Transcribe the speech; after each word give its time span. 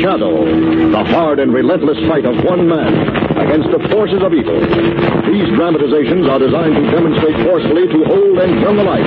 Shadow, 0.00 0.44
the 0.90 1.04
hard 1.12 1.38
and 1.38 1.52
relentless 1.52 1.98
fight 2.08 2.24
of 2.24 2.32
one 2.44 2.66
man 2.66 2.92
against 3.36 3.68
the 3.70 3.78
forces 3.92 4.22
of 4.22 4.32
evil. 4.32 4.56
These 5.28 5.52
dramatizations 5.52 6.26
are 6.28 6.38
designed 6.38 6.76
to 6.76 6.90
demonstrate 6.90 7.36
forcefully 7.44 7.88
to 7.88 7.98
old 8.08 8.38
and 8.38 8.60
young 8.60 8.78
alike 8.78 9.04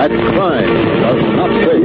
that 0.00 0.10
crime 0.32 0.72
does 1.04 1.22
not 1.36 1.50
pay. 1.60 1.82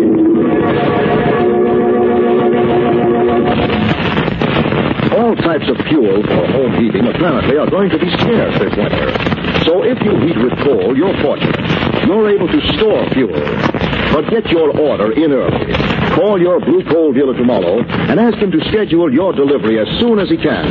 All 5.19 5.35
types 5.35 5.67
of 5.67 5.75
fuel 5.87 6.23
for 6.23 6.47
home 6.47 6.73
heating 6.79 7.07
apparently 7.07 7.57
are 7.57 7.69
going 7.69 7.89
to 7.89 7.99
be 7.99 8.09
scarce 8.23 8.57
this 8.57 8.75
winter. 8.77 9.11
So 9.65 9.83
if 9.83 9.99
you 10.01 10.15
heat 10.23 10.37
with 10.39 10.57
coal, 10.63 10.95
you're 10.95 11.17
fortunate. 11.21 11.59
You're 12.07 12.29
able 12.29 12.47
to 12.47 12.61
store 12.77 13.03
fuel. 13.11 13.35
But 14.13 14.29
get 14.31 14.47
your 14.49 14.71
order 14.79 15.11
in 15.11 15.33
early. 15.33 15.88
Call 16.15 16.41
your 16.41 16.59
blue 16.59 16.83
coal 16.83 17.13
dealer 17.13 17.35
tomorrow 17.37 17.79
and 17.81 18.19
ask 18.19 18.37
him 18.37 18.51
to 18.51 18.59
schedule 18.69 19.11
your 19.13 19.33
delivery 19.33 19.79
as 19.79 19.87
soon 19.99 20.19
as 20.19 20.29
he 20.29 20.37
can. 20.37 20.65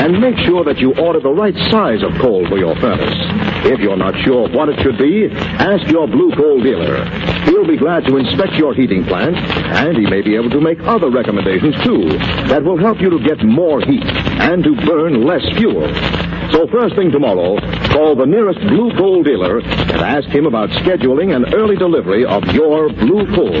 And 0.00 0.20
make 0.20 0.36
sure 0.46 0.64
that 0.64 0.78
you 0.78 0.94
order 0.96 1.20
the 1.20 1.30
right 1.30 1.54
size 1.70 2.02
of 2.02 2.10
coal 2.20 2.46
for 2.48 2.58
your 2.58 2.74
furnace. 2.80 3.14
If 3.64 3.78
you're 3.80 3.96
not 3.96 4.14
sure 4.24 4.48
what 4.48 4.68
it 4.68 4.82
should 4.82 4.98
be, 4.98 5.28
ask 5.30 5.88
your 5.90 6.08
blue 6.08 6.32
coal 6.34 6.60
dealer. 6.60 7.04
He'll 7.44 7.66
be 7.66 7.76
glad 7.76 8.04
to 8.06 8.16
inspect 8.16 8.54
your 8.54 8.74
heating 8.74 9.04
plant, 9.04 9.36
and 9.36 9.96
he 9.96 10.06
may 10.06 10.22
be 10.22 10.34
able 10.34 10.50
to 10.50 10.60
make 10.60 10.80
other 10.82 11.10
recommendations 11.10 11.76
too 11.84 12.08
that 12.48 12.64
will 12.64 12.78
help 12.78 13.00
you 13.00 13.10
to 13.10 13.18
get 13.20 13.44
more 13.44 13.80
heat 13.80 14.04
and 14.04 14.64
to 14.64 14.74
burn 14.86 15.24
less 15.24 15.42
fuel. 15.56 15.86
So 16.52 16.66
first 16.66 16.94
thing 16.96 17.10
tomorrow, 17.10 17.58
call 17.92 18.14
the 18.14 18.26
nearest 18.26 18.60
blue 18.60 18.92
coal 18.94 19.22
dealer 19.22 19.60
and 19.60 20.00
ask 20.02 20.28
him 20.28 20.44
about 20.44 20.68
scheduling 20.68 21.34
an 21.34 21.54
early 21.54 21.76
delivery 21.76 22.26
of 22.26 22.44
your 22.52 22.90
blue 22.90 23.24
coal. 23.34 23.52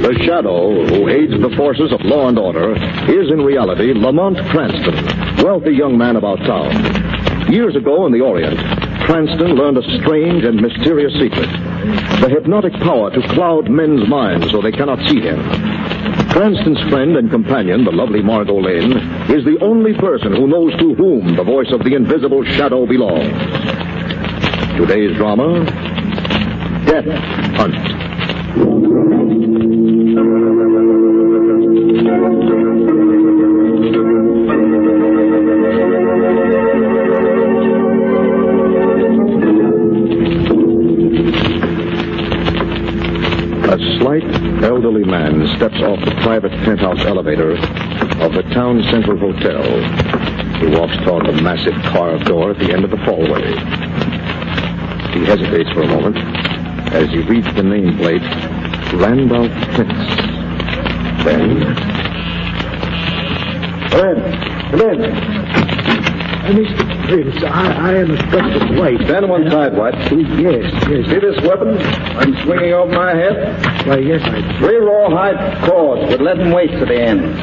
The 0.00 0.18
Shadow, 0.24 0.86
who 0.86 1.08
aids 1.10 1.38
the 1.38 1.54
forces 1.58 1.92
of 1.92 2.00
law 2.04 2.28
and 2.28 2.38
order, 2.38 2.72
is 3.12 3.30
in 3.30 3.42
reality 3.42 3.92
Lamont 3.92 4.38
Cranston, 4.48 5.44
wealthy 5.44 5.72
young 5.72 5.98
man 5.98 6.16
about 6.16 6.38
town. 6.38 7.52
Years 7.52 7.76
ago 7.76 8.06
in 8.06 8.12
the 8.12 8.20
Orient, 8.22 8.58
Cranston 9.04 9.56
learned 9.56 9.76
a 9.76 9.82
strange 10.00 10.42
and 10.44 10.58
mysterious 10.58 11.12
secret 11.20 11.69
the 12.20 12.28
hypnotic 12.28 12.72
power 12.74 13.10
to 13.10 13.22
cloud 13.34 13.70
men's 13.70 14.06
minds 14.08 14.50
so 14.50 14.60
they 14.60 14.72
cannot 14.72 14.98
see 15.08 15.20
him. 15.20 15.40
Cranston's 16.30 16.80
friend 16.90 17.16
and 17.16 17.30
companion, 17.30 17.84
the 17.84 17.90
lovely 17.90 18.22
Margot 18.22 18.60
Lane, 18.60 18.92
is 19.30 19.44
the 19.44 19.58
only 19.62 19.94
person 19.94 20.32
who 20.32 20.46
knows 20.46 20.76
to 20.78 20.94
whom 20.94 21.36
the 21.36 21.44
voice 21.44 21.72
of 21.72 21.84
the 21.84 21.94
invisible 21.94 22.44
shadow 22.44 22.86
belongs. 22.86 23.32
Today's 24.76 25.16
drama 25.16 25.64
Death 26.86 27.06
Hunt. 27.56 29.79
Private 46.40 46.64
penthouse 46.64 47.04
elevator 47.04 47.50
of 48.22 48.32
the 48.32 48.42
town 48.54 48.82
central 48.84 49.18
hotel. 49.18 49.62
He 50.58 50.68
walks 50.68 50.96
toward 51.04 51.26
the 51.26 51.38
massive 51.42 51.74
carved 51.92 52.24
door 52.24 52.52
at 52.52 52.58
the 52.58 52.72
end 52.72 52.82
of 52.82 52.90
the 52.90 52.96
hallway. 52.96 53.44
He 55.12 55.26
hesitates 55.26 55.70
for 55.72 55.82
a 55.82 55.86
moment 55.86 56.16
as 56.94 57.10
he 57.10 57.18
reads 57.18 57.46
the 57.48 57.60
nameplate, 57.60 58.22
Randolph 58.98 59.52
Prince. 59.74 59.92
Then, 61.26 61.60
Come 63.90 64.06
in. 64.08 64.40
Come 64.70 64.80
in. 64.80 65.99
Mr. 66.50 67.06
Prince, 67.06 67.44
I, 67.44 67.72
I 67.72 67.94
am 67.94 68.10
Inspector 68.10 68.80
White. 68.80 69.00
Stand 69.06 69.24
on 69.24 69.30
one 69.30 69.50
side, 69.50 69.76
White. 69.76 69.94
Yes, 69.94 70.66
yes. 70.90 71.06
See 71.06 71.18
this 71.18 71.40
weapon 71.46 71.78
I'm 71.78 72.34
swinging 72.44 72.72
over 72.72 72.92
my 72.92 73.14
head? 73.14 73.86
Why, 73.86 73.98
yes, 73.98 74.20
I... 74.24 74.58
Three 74.58 74.76
rawhide 74.76 75.64
cords 75.64 76.10
with 76.10 76.20
leaden 76.20 76.52
weights 76.52 76.74
at 76.74 76.88
the 76.88 77.00
end. 77.00 77.36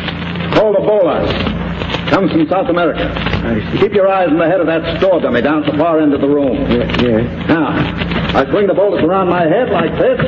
Called 0.53 0.75
a 0.75 0.79
bolas. 0.81 1.31
Comes 2.09 2.31
from 2.31 2.47
South 2.49 2.69
America. 2.69 3.11
I 3.47 3.71
see. 3.71 3.79
Keep 3.79 3.93
your 3.93 4.07
eyes 4.07 4.29
on 4.29 4.37
the 4.37 4.45
head 4.45 4.59
of 4.59 4.67
that 4.67 4.99
store 4.99 5.21
dummy 5.21 5.41
down 5.41 5.63
at 5.63 5.71
the 5.71 5.77
far 5.77 5.99
end 5.99 6.13
of 6.13 6.21
the 6.21 6.27
room. 6.27 6.69
Yeah, 6.69 7.01
yeah. 7.01 7.45
Now, 7.47 7.67
I 8.37 8.45
swing 8.49 8.67
the 8.67 8.73
bolas 8.73 9.03
around 9.03 9.29
my 9.29 9.43
head 9.43 9.69
like 9.69 9.91
this, 9.97 10.19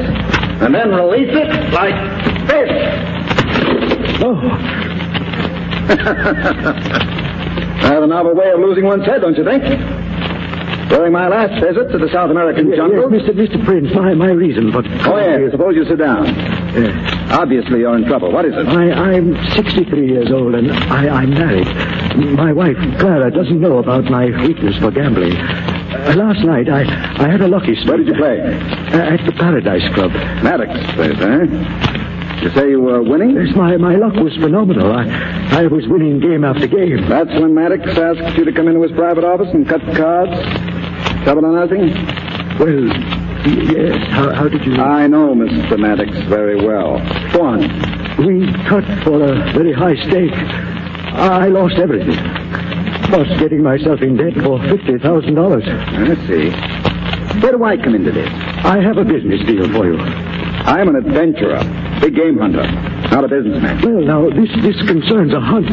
and 0.62 0.74
then 0.74 0.92
release 0.92 1.32
it 1.32 1.74
like 1.74 1.96
this. 2.48 2.70
Oh, 4.22 4.36
Rather 7.90 8.06
novel 8.06 8.36
way 8.36 8.50
of 8.52 8.60
losing 8.60 8.86
one's 8.86 9.06
head, 9.06 9.22
don't 9.22 9.36
you 9.36 9.44
think? 9.44 9.64
During 10.90 11.12
my 11.12 11.28
last 11.28 11.60
visit 11.60 11.90
to 11.92 11.98
the 11.98 12.10
South 12.14 12.30
American 12.30 12.70
yes, 12.70 12.78
jungle. 12.78 13.10
Mr. 13.10 13.34
Mr. 13.34 13.64
Prince, 13.66 13.90
my, 13.96 14.14
my 14.14 14.30
reason 14.30 14.72
for... 14.72 14.86
Oh, 15.10 15.18
yes. 15.18 15.52
Suppose 15.52 15.76
you 15.76 15.86
sit 15.86 15.98
down. 15.98 16.30
Obviously, 17.32 17.80
you're 17.80 17.96
in 17.96 18.06
trouble. 18.06 18.32
What 18.32 18.46
is 18.46 18.54
it? 18.54 18.68
I, 18.68 18.92
I'm 18.92 19.34
63 19.56 20.08
years 20.08 20.32
old 20.32 20.54
and 20.54 20.72
I, 20.72 21.10
I'm 21.10 21.32
married. 21.32 21.68
My 22.38 22.54
wife, 22.54 22.78
Clara, 23.00 23.32
doesn't 23.32 23.60
know 23.60 23.80
about 23.80 24.06
my 24.06 24.26
weakness 24.46 24.78
for 24.78 24.92
gambling. 24.92 25.36
Uh, 25.36 26.14
last 26.16 26.46
night, 26.46 26.70
I, 26.70 26.82
I 27.18 27.30
had 27.30 27.42
a 27.42 27.48
lucky 27.48 27.74
streak. 27.74 27.88
Where 27.88 27.98
did 27.98 28.08
you 28.08 28.16
play? 28.16 28.40
Uh, 28.40 29.14
at 29.14 29.26
the 29.26 29.32
Paradise 29.32 29.88
Club. 29.96 30.12
Maddox 30.44 30.70
place, 30.94 31.18
eh? 31.22 32.09
You 32.42 32.50
say 32.52 32.70
you 32.70 32.80
were 32.80 33.04
winning? 33.04 33.36
Yes, 33.36 33.54
my, 33.56 33.76
my 33.76 33.96
luck 33.96 34.14
was 34.14 34.34
phenomenal. 34.38 34.94
I, 34.94 35.04
I 35.60 35.68
was 35.68 35.86
winning 35.88 36.22
game 36.22 36.46
after 36.46 36.68
game. 36.68 37.10
That's 37.10 37.30
when 37.32 37.54
Maddox 37.54 37.86
asked 37.98 38.38
you 38.38 38.46
to 38.46 38.54
come 38.54 38.70
into 38.70 38.82
his 38.82 38.94
private 38.94 39.26
office 39.26 39.50
and 39.54 39.68
cut 39.68 39.82
cards? 39.98 40.32
Trouble 41.24 41.46
on 41.46 41.56
nothing? 41.56 41.92
Well, 42.58 42.88
yes. 43.46 44.08
How, 44.12 44.34
how 44.34 44.48
did 44.48 44.66
you... 44.66 44.76
I 44.76 45.08
know 45.08 45.36
Mr. 45.36 45.78
Maddox 45.78 46.12
very 46.30 46.56
well. 46.66 47.00
Go 47.34 47.42
on. 47.42 47.60
We 48.26 48.52
cut 48.68 48.86
for 49.04 49.22
a 49.22 49.52
very 49.52 49.74
high 49.74 49.96
stake. 50.08 50.32
I 50.32 51.48
lost 51.48 51.76
everything. 51.76 52.16
Was 53.12 53.28
getting 53.40 53.64
myself 53.64 54.02
in 54.02 54.16
debt 54.16 54.36
for 54.36 54.60
$50,000. 54.60 55.68
I 55.68 56.28
see. 56.28 57.40
Where 57.42 57.52
do 57.52 57.64
I 57.66 57.76
come 57.76 57.96
into 57.96 58.12
this? 58.12 58.30
I 58.64 58.80
have 58.82 58.98
a 58.98 59.04
business 59.04 59.46
deal 59.46 59.70
for 59.74 59.92
you. 59.92 59.98
I'm 60.00 60.88
an 60.90 60.96
adventurer, 60.96 61.60
big 62.00 62.16
game 62.16 62.38
hunter, 62.38 62.64
not 63.12 63.24
a 63.24 63.28
businessman. 63.28 63.82
Well, 63.82 64.02
now, 64.02 64.30
this, 64.30 64.50
this 64.62 64.78
concerns 64.88 65.34
a 65.34 65.40
hunt. 65.40 65.70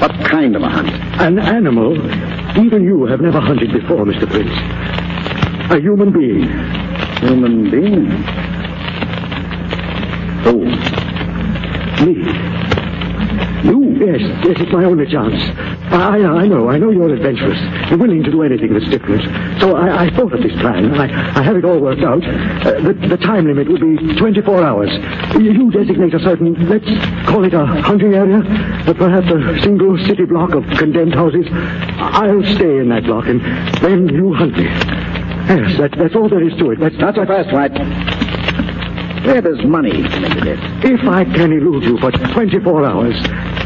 What 0.00 0.12
kind 0.28 0.56
of 0.56 0.62
a 0.62 0.68
hunt? 0.68 0.88
An 1.20 1.38
animal 1.38 1.96
even 2.58 2.82
you 2.82 3.06
have 3.06 3.20
never 3.20 3.40
hunted 3.40 3.72
before, 3.72 4.04
Mr. 4.04 4.28
Prince. 4.28 4.50
A 5.72 5.80
human 5.80 6.12
being. 6.12 6.48
Human 7.20 7.70
being? 7.70 8.10
Oh. 10.44 10.64
Me. 12.04 12.59
Yes, 14.00 14.20
yes, 14.48 14.56
it's 14.58 14.72
my 14.72 14.82
only 14.84 15.04
chance. 15.04 15.36
I, 15.92 16.24
I 16.24 16.46
know, 16.48 16.70
I 16.70 16.78
know 16.78 16.88
you're 16.88 17.12
adventurous. 17.12 17.60
You're 17.90 17.98
willing 17.98 18.22
to 18.24 18.30
do 18.30 18.42
anything 18.42 18.72
that's 18.72 18.88
different. 18.88 19.22
So 19.60 19.76
I, 19.76 20.06
I 20.06 20.10
thought 20.16 20.32
of 20.32 20.40
this 20.40 20.58
plan. 20.58 20.94
I, 20.94 21.04
I 21.38 21.42
have 21.42 21.54
it 21.56 21.66
all 21.66 21.78
worked 21.78 22.00
out. 22.00 22.24
Uh, 22.24 22.80
the, 22.80 22.94
the 22.94 23.18
time 23.18 23.44
limit 23.46 23.68
would 23.68 23.82
be 23.82 24.16
24 24.16 24.64
hours. 24.64 24.88
You, 25.36 25.70
designate 25.70 26.14
a 26.14 26.20
certain, 26.20 26.56
let's 26.70 26.88
call 27.28 27.44
it 27.44 27.52
a 27.52 27.66
hunting 27.66 28.14
area, 28.14 28.38
uh, 28.40 28.94
perhaps 28.94 29.26
a 29.28 29.60
single 29.60 29.98
city 30.06 30.24
block 30.24 30.54
of 30.54 30.64
condemned 30.78 31.14
houses. 31.14 31.44
I'll 31.52 32.42
stay 32.56 32.78
in 32.78 32.88
that 32.88 33.04
block, 33.04 33.26
and 33.26 33.42
then 33.84 34.08
you 34.08 34.32
hunt 34.32 34.56
me. 34.56 34.64
Yes, 34.64 35.76
that, 35.76 35.92
that's 35.98 36.14
all 36.16 36.30
there 36.30 36.42
is 36.42 36.56
to 36.56 36.70
it. 36.70 36.80
That's, 36.80 36.96
Not 36.96 37.16
so 37.16 37.26
fast, 37.26 37.52
White. 37.52 37.76
Where 39.26 39.42
does 39.42 39.62
money 39.64 40.02
come 40.08 40.24
into 40.24 40.40
this? 40.40 40.58
If 40.82 41.06
I 41.06 41.24
can 41.24 41.52
elude 41.52 41.84
you 41.84 41.98
for 41.98 42.10
24 42.10 42.86
hours, 42.86 43.14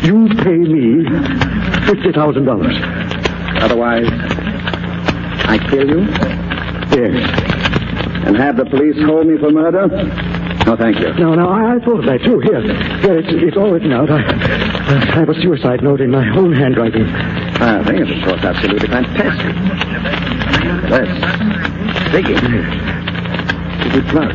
you 0.05 0.29
pay 0.43 0.59
me 0.59 1.05
$50,000. 1.05 3.63
Otherwise, 3.63 4.09
I 5.47 5.59
kill 5.71 5.89
you 5.89 6.01
Yes. 6.95 7.15
and 8.27 8.37
have 8.37 8.57
the 8.57 8.65
police 8.67 8.97
hold 9.05 9.27
me 9.27 9.37
for 9.39 9.51
murder? 9.51 9.87
No, 10.67 10.77
thank 10.77 10.99
you. 10.99 11.13
No, 11.15 11.35
no, 11.35 11.49
I, 11.49 11.77
I 11.77 11.79
thought 11.81 12.01
of 12.01 12.05
that 12.07 12.23
too. 12.25 12.41
Here, 12.41 12.61
here, 13.01 13.19
it's, 13.19 13.29
it's 13.31 13.57
all 13.57 13.71
written 13.71 13.93
out. 13.93 14.11
I, 14.11 14.19
I 14.19 14.23
have 15.15 15.29
a 15.29 15.35
suicide 15.43 15.83
note 15.83 16.01
in 16.01 16.11
my 16.11 16.27
own 16.37 16.53
handwriting. 16.55 17.05
Ah, 17.07 17.81
I 17.81 17.85
think 17.85 18.01
it's, 18.01 18.11
of 18.11 18.23
course, 18.29 18.43
absolutely 18.45 18.89
fantastic. 18.89 19.55
Yes. 20.89 21.09
Digging. 22.13 22.41
Good 23.93 24.07
clerk. 24.09 24.35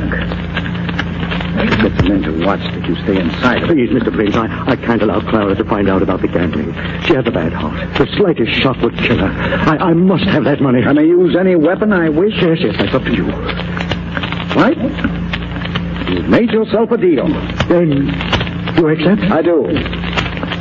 Get 1.59 1.97
the 1.97 2.03
men 2.07 2.21
to 2.23 2.45
watch 2.45 2.59
that 2.59 2.87
you 2.87 2.95
stay 3.03 3.19
inside. 3.19 3.63
Please, 3.67 3.89
Mr. 3.89 4.11
Blaze, 4.11 4.35
I, 4.35 4.47
I 4.71 4.75
can't 4.75 5.01
allow 5.01 5.19
Clara 5.29 5.55
to 5.55 5.63
find 5.65 5.89
out 5.89 6.01
about 6.01 6.21
the 6.21 6.27
gambling. 6.27 6.71
She 7.05 7.13
has 7.15 7.27
a 7.27 7.31
bad 7.31 7.51
heart. 7.53 7.97
The 7.97 8.07
slightest 8.17 8.51
shot 8.61 8.81
would 8.81 8.95
kill 8.97 9.17
her. 9.17 9.27
I, 9.27 9.91
I 9.91 9.93
must 9.93 10.23
have 10.25 10.45
that 10.45 10.61
money. 10.61 10.83
I 10.83 10.93
may 10.93 11.05
use 11.05 11.35
any 11.39 11.55
weapon 11.55 11.91
I 11.91 12.09
wish. 12.09 12.33
Yes, 12.41 12.59
yes, 12.61 12.75
that's 12.77 12.93
up 12.95 13.03
to 13.03 13.13
you. 13.13 13.27
Right? 14.55 14.77
You've 16.09 16.29
made 16.29 16.51
yourself 16.51 16.91
a 16.91 16.97
deal. 16.97 17.27
Then, 17.67 18.07
you 18.77 18.87
accept? 18.89 19.21
I 19.31 19.41
do. 19.41 19.67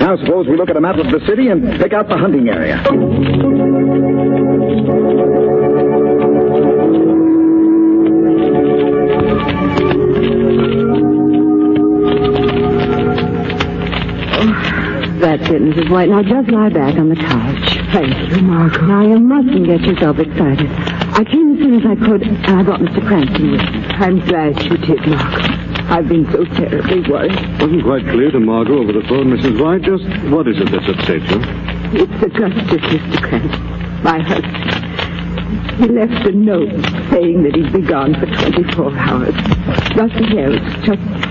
Now 0.01 0.17
suppose 0.17 0.47
we 0.47 0.57
look 0.57 0.71
at 0.71 0.77
a 0.77 0.81
map 0.81 0.97
of 0.97 1.07
the 1.07 1.21
city 1.27 1.49
and 1.49 1.81
pick 1.81 1.93
out 1.93 2.09
the 2.09 2.17
hunting 2.17 2.49
area. 2.49 2.83
That's 15.19 15.43
it, 15.51 15.61
Mrs. 15.61 15.91
White. 15.91 16.09
Now 16.09 16.23
just 16.23 16.49
lie 16.49 16.69
back 16.69 16.95
on 16.95 17.09
the 17.09 17.17
couch. 17.17 17.79
Thank 17.93 18.31
you, 18.31 18.43
Margot. 18.43 18.87
Now 18.87 19.03
you 19.03 19.19
mustn't 19.19 19.67
get 19.67 19.81
yourself 19.81 20.19
excited. 20.19 20.71
I 20.71 21.25
came 21.25 21.55
as 21.55 21.59
soon 21.59 21.75
as 21.81 21.87
I 21.87 21.97
could, 21.97 22.23
and 22.23 22.47
I 22.47 22.63
brought 22.63 22.81
Mr. 22.81 23.05
Cranston 23.05 23.51
with 23.51 23.61
me. 23.61 23.87
I'm 23.99 24.21
glad 24.27 24.63
you 24.63 24.77
did, 24.79 25.07
Margot. 25.07 25.59
I've 25.91 26.09
been 26.09 26.31
so 26.31 26.45
terribly 26.45 27.01
worried. 27.11 27.33
It 27.33 27.61
wasn't 27.61 27.83
quite 27.83 28.03
clear 28.05 28.31
to 28.31 28.39
Margot 28.39 28.79
over 28.79 28.93
the 28.93 29.03
phone, 29.09 29.35
Mrs. 29.35 29.59
White. 29.61 29.83
Just 29.83 30.05
what 30.31 30.47
is 30.47 30.61
it 30.61 30.71
that's 30.71 30.87
upset 30.89 31.23
you? 31.27 31.41
It's 31.99 32.23
Augustus, 32.23 32.79
Mr. 32.79 33.19
Cranston, 33.19 34.03
my 34.05 34.21
husband. 34.21 34.79
He 35.79 35.87
left 35.89 36.27
a 36.27 36.33
note 36.33 36.71
saying 37.11 37.43
that 37.43 37.55
he'd 37.57 37.73
be 37.73 37.83
gone 37.83 38.15
for 38.15 38.27
24 38.27 38.99
hours. 38.99 39.35
Nothing 39.97 40.39
else, 40.39 40.63
just 40.85 41.28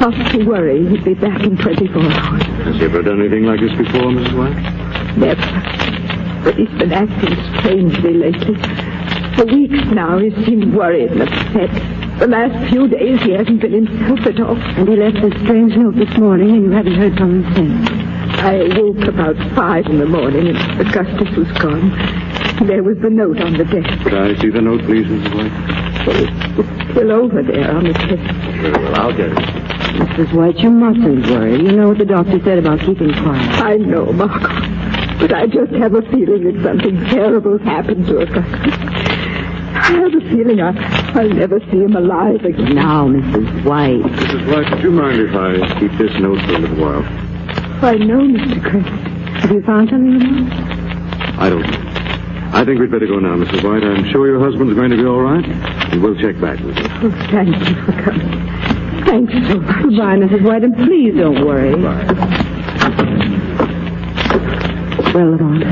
not 0.00 0.32
to 0.32 0.44
worry. 0.44 0.86
He'll 0.88 1.04
be 1.04 1.14
back 1.14 1.42
in 1.42 1.56
24 1.56 2.02
hours. 2.02 2.42
Has 2.42 2.76
he 2.76 2.84
ever 2.84 3.02
done 3.02 3.20
anything 3.20 3.44
like 3.44 3.60
this 3.60 3.72
before, 3.76 4.10
Mrs. 4.12 4.36
White? 4.36 5.16
Never. 5.16 6.44
But 6.44 6.54
he's 6.56 6.68
been 6.78 6.92
acting 6.92 7.34
strangely 7.60 8.14
lately. 8.14 8.54
For 9.36 9.44
weeks 9.46 9.84
now, 9.92 10.18
he 10.18 10.30
seemed 10.44 10.74
worried 10.74 11.10
and 11.12 11.22
upset. 11.22 11.70
The 12.20 12.26
last 12.26 12.70
few 12.70 12.88
days, 12.88 13.20
he 13.22 13.32
hasn't 13.32 13.60
been 13.60 13.72
himself 13.86 14.20
at 14.26 14.40
all. 14.40 14.56
And 14.56 14.88
he 14.88 14.96
left 14.96 15.16
a 15.18 15.30
strange 15.44 15.76
note 15.76 15.96
this 15.96 16.16
morning, 16.16 16.50
and 16.50 16.62
you 16.64 16.70
haven't 16.70 16.94
heard 16.94 17.16
from 17.16 17.42
him 17.44 17.54
since. 17.54 17.90
I 18.40 18.62
woke 18.78 19.06
about 19.08 19.36
five 19.54 19.86
in 19.86 19.98
the 19.98 20.06
morning, 20.06 20.48
and 20.48 20.80
Augustus 20.80 21.36
was 21.36 21.50
gone. 21.58 21.90
There 22.66 22.82
was 22.82 22.98
the 22.98 23.10
note 23.10 23.40
on 23.40 23.52
the 23.54 23.64
desk. 23.64 24.02
Could 24.02 24.14
I 24.14 24.34
see 24.40 24.48
the 24.50 24.62
note, 24.62 24.82
please, 24.84 25.06
Mrs. 25.06 25.34
White? 25.34 26.06
Well, 26.06 26.60
It's 26.60 26.90
still 26.92 27.12
over 27.12 27.42
there 27.42 27.70
on 27.76 27.84
the 27.84 27.92
desk. 27.92 28.34
Very 28.60 28.72
well, 28.72 28.94
I'll 28.96 29.12
get 29.16 29.32
it. 29.32 29.75
Mrs. 29.96 30.32
White, 30.34 30.58
you 30.58 30.70
mustn't 30.70 31.26
worry. 31.26 31.56
You 31.56 31.72
know 31.72 31.88
what 31.88 31.98
the 31.98 32.04
doctor 32.04 32.38
said 32.44 32.58
about 32.58 32.80
keeping 32.80 33.12
quiet. 33.14 33.50
I 33.62 33.76
know, 33.76 34.12
Margot. 34.12 34.48
But 35.18 35.32
I 35.32 35.46
just 35.46 35.72
have 35.72 35.94
a 35.94 36.02
feeling 36.10 36.52
that 36.52 36.62
something 36.62 36.96
terrible's 37.06 37.62
happened 37.62 38.06
to 38.06 38.18
Augustus. 38.18 38.74
I 38.74 39.92
have 39.92 40.14
a 40.14 40.20
feeling 40.30 40.60
I, 40.60 40.72
I'll 41.18 41.28
never 41.30 41.60
see 41.60 41.78
him 41.82 41.96
alive 41.96 42.44
again. 42.44 42.74
Now, 42.74 43.08
Mrs. 43.08 43.64
White. 43.64 44.02
Mrs. 44.02 44.52
White, 44.54 44.70
would 44.72 44.82
you 44.82 44.90
mind 44.90 45.20
if 45.20 45.34
I 45.34 45.80
keep 45.80 45.92
this 45.92 46.12
note 46.20 46.40
for 46.46 46.54
a 46.54 46.58
little 46.58 46.76
while? 46.76 47.02
I 47.84 47.94
know, 47.96 48.20
Mr. 48.20 48.62
Cranston. 48.62 48.98
Have 49.36 49.50
you 49.52 49.62
found 49.62 49.90
something 49.90 50.20
in? 50.20 50.52
I 51.38 51.48
don't 51.50 51.62
know. 51.62 51.82
I 52.52 52.64
think 52.64 52.80
we'd 52.80 52.90
better 52.90 53.06
go 53.06 53.18
now, 53.18 53.36
Mrs. 53.36 53.62
White. 53.64 53.84
I'm 53.84 54.08
sure 54.10 54.26
your 54.26 54.40
husband's 54.40 54.74
going 54.74 54.90
to 54.90 54.96
be 54.96 55.04
all 55.04 55.20
right, 55.20 55.44
and 55.44 56.02
we'll 56.02 56.16
check 56.20 56.40
back 56.40 56.58
with 56.60 56.76
you. 56.76 56.84
Oh, 56.88 57.10
thank 57.30 57.56
you 57.68 57.74
for 57.84 57.92
coming. 58.02 58.75
Thanks 59.06 59.32
so 59.32 59.60
much. 59.60 59.82
Goodbye, 59.82 60.16
Mrs. 60.16 60.42
White, 60.44 60.64
and 60.64 60.74
please 60.76 61.14
don't 61.16 61.44
worry. 61.46 61.74
Well, 65.14 65.30
Lamont, 65.30 65.64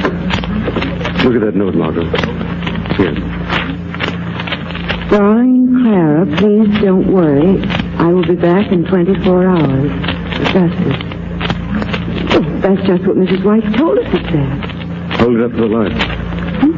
Look 1.25 1.35
at 1.37 1.41
that 1.41 1.55
note, 1.55 1.75
Margot. 1.75 2.05
Here. 2.97 3.15
darling 5.11 5.83
Clara, 5.83 6.25
please 6.39 6.81
don't 6.81 7.13
worry. 7.13 7.61
I 7.99 8.13
will 8.13 8.27
be 8.27 8.37
back 8.37 8.71
in 8.73 8.85
24 8.85 9.47
hours. 9.47 9.91
Augustus. 10.49 10.97
Oh, 12.37 12.59
that's 12.61 12.87
just 12.87 13.05
what 13.07 13.17
Mrs. 13.17 13.45
White 13.45 13.65
told 13.77 13.99
us 13.99 14.07
it 14.15 14.23
said. 14.31 14.65
Hold 15.21 15.37
it 15.37 15.43
up 15.43 15.51
to 15.53 15.57
the 15.57 15.67
light. 15.67 15.93
Hmm? 16.61 16.73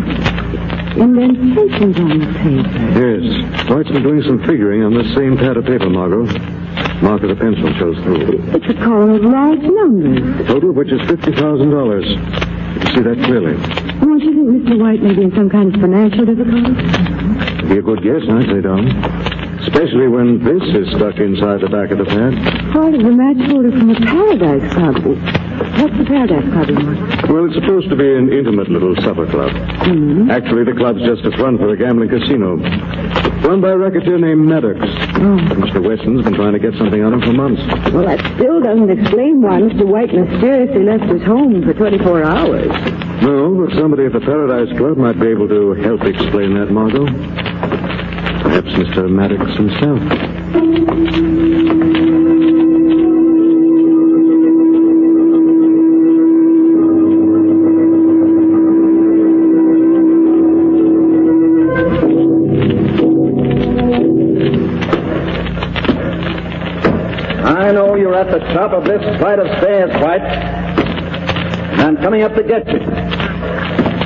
Hmm. 0.00 0.73
Indentations 0.96 1.98
on 1.98 2.18
the 2.18 2.26
paper. 2.38 2.78
Yes. 2.94 3.68
White's 3.68 3.90
been 3.90 4.02
doing 4.02 4.22
some 4.22 4.38
figuring 4.46 4.82
on 4.84 4.94
this 4.94 5.12
same 5.14 5.36
pad 5.36 5.56
of 5.56 5.64
paper, 5.64 5.90
Margot. 5.90 6.26
Mark 7.02 7.22
with 7.22 7.32
a 7.32 7.36
pencil 7.36 7.72
shows 7.74 7.98
through. 8.04 8.38
It's 8.54 8.66
a 8.70 8.74
column 8.74 9.10
of 9.10 9.22
large 9.22 9.60
numbers. 9.60 10.38
The 10.38 10.44
total 10.44 10.70
of 10.70 10.76
which 10.76 10.92
is 10.92 11.00
$50,000. 11.00 11.34
You 11.34 12.86
see 12.94 13.02
that 13.02 13.18
clearly. 13.26 13.54
Don't 14.00 14.20
you 14.22 14.32
think 14.34 14.48
Mr. 14.62 14.78
White 14.78 15.02
may 15.02 15.14
be 15.14 15.22
in 15.22 15.34
some 15.34 15.50
kind 15.50 15.74
of 15.74 15.80
financial 15.80 16.24
difficulty? 16.24 16.74
Be 17.68 17.78
a 17.78 17.82
good 17.82 18.02
guess, 18.02 18.22
I'd 18.30 18.46
say, 18.46 18.60
darling. 18.62 18.94
Especially 19.66 20.08
when 20.08 20.44
this 20.44 20.62
is 20.62 20.94
stuck 20.94 21.16
inside 21.18 21.60
the 21.60 21.68
back 21.68 21.90
of 21.90 21.98
the 21.98 22.04
pad. 22.04 22.34
Part 22.72 22.94
of 22.94 23.02
the 23.02 23.10
match 23.10 23.50
order 23.50 23.70
from 23.70 23.88
the 23.88 23.98
Paradise 23.98 24.72
Club. 24.74 25.43
What's 25.54 25.96
the 25.98 26.04
Paradise 26.04 26.44
Club, 26.52 26.68
Lamont? 26.70 27.28
Well, 27.28 27.46
it's 27.46 27.54
supposed 27.54 27.88
to 27.90 27.96
be 27.96 28.08
an 28.14 28.32
intimate 28.32 28.68
little 28.68 28.94
supper 29.02 29.26
club. 29.26 29.52
Hmm? 29.84 30.30
Actually, 30.30 30.64
the 30.64 30.74
club's 30.74 31.02
just 31.02 31.24
a 31.24 31.30
front 31.36 31.58
for 31.58 31.70
a 31.70 31.76
gambling 31.76 32.08
casino. 32.10 32.56
Run 33.44 33.60
by 33.60 33.70
a 33.70 33.76
racketeer 33.76 34.18
named 34.18 34.46
Maddox. 34.48 34.80
Oh. 34.80 35.38
Mr. 35.60 35.82
Weston's 35.82 36.24
been 36.24 36.34
trying 36.34 36.54
to 36.54 36.58
get 36.58 36.74
something 36.74 37.02
on 37.02 37.12
him 37.14 37.20
for 37.20 37.32
months. 37.32 37.62
Well, 37.92 38.04
that 38.06 38.18
still 38.34 38.60
doesn't 38.60 38.90
explain 38.90 39.42
why 39.42 39.60
Mr. 39.60 39.86
White 39.86 40.12
mysteriously 40.14 40.82
left 40.82 41.04
his 41.04 41.22
home 41.22 41.62
for 41.62 41.74
24 41.74 42.24
hours. 42.24 42.70
No, 43.22 43.54
but 43.54 43.76
somebody 43.76 44.06
at 44.06 44.12
the 44.12 44.20
Paradise 44.20 44.74
Club 44.76 44.96
might 44.96 45.20
be 45.20 45.28
able 45.28 45.48
to 45.48 45.74
help 45.74 46.02
explain 46.02 46.54
that, 46.54 46.70
Margot. 46.70 47.06
Perhaps 48.42 48.68
Mr. 48.74 49.08
Maddox 49.08 49.54
himself. 49.56 50.43
The 68.34 68.52
top 68.52 68.72
of 68.72 68.84
this 68.84 69.00
flight 69.20 69.38
of 69.38 69.46
stairs, 69.58 69.90
White. 70.02 70.20
And 70.20 71.80
I'm 71.82 71.96
coming 71.98 72.22
up 72.22 72.34
to 72.34 72.42
get 72.42 72.66
you. 72.66 72.80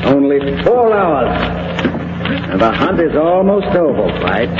Only 0.05 0.63
four 0.65 0.93
hours. 0.95 1.33
And 2.51 2.61
the 2.61 2.71
hunt 2.71 3.01
is 3.01 3.17
almost 3.17 3.69
over, 3.69 4.05
White. 4.23 4.51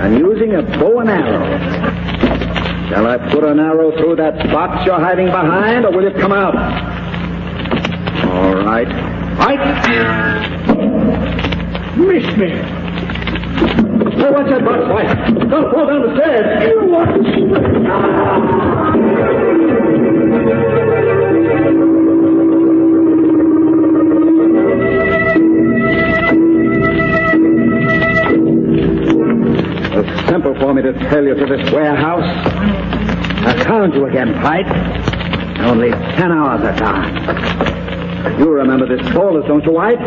I'm 0.00 0.18
using 0.18 0.56
a 0.56 0.62
bow 0.62 1.00
and 1.00 1.08
arrow. 1.08 1.58
Shall 2.90 3.06
I 3.06 3.16
put 3.30 3.44
an 3.44 3.60
arrow 3.60 3.92
through 3.96 4.16
that 4.16 4.36
box 4.52 4.84
you're 4.84 5.00
hiding 5.00 5.26
behind, 5.26 5.86
or 5.86 5.92
will 5.92 6.06
it 6.06 6.16
come 6.20 6.32
out? 6.32 6.54
All 8.26 8.56
right. 8.56 8.88
White! 9.38 9.64
Miss 11.96 12.36
me! 12.36 12.52
Oh, 14.22 14.32
watch 14.32 14.50
that 14.50 14.64
box, 14.66 14.82
White. 14.92 15.48
Don't 15.48 15.72
fall 15.72 15.86
down 15.86 16.02
the 16.02 16.20
stairs. 16.20 16.79
It's 16.92 17.02
simple 30.28 30.58
for 30.58 30.74
me 30.74 30.82
to 30.82 30.92
tell 31.08 31.22
you 31.22 31.34
to 31.34 31.46
this 31.46 31.70
warehouse. 31.70 32.24
I 33.46 33.54
count 33.62 33.94
you 33.94 34.06
again, 34.06 34.34
Pike. 34.42 34.66
Only 35.60 35.90
ten 35.90 36.32
hours 36.32 36.62
are 36.62 36.76
gone. 36.76 38.40
You 38.40 38.50
remember 38.50 38.86
this 38.88 39.06
Solis, 39.12 39.46
don't 39.46 39.64
you, 39.64 39.70
White? 39.70 40.00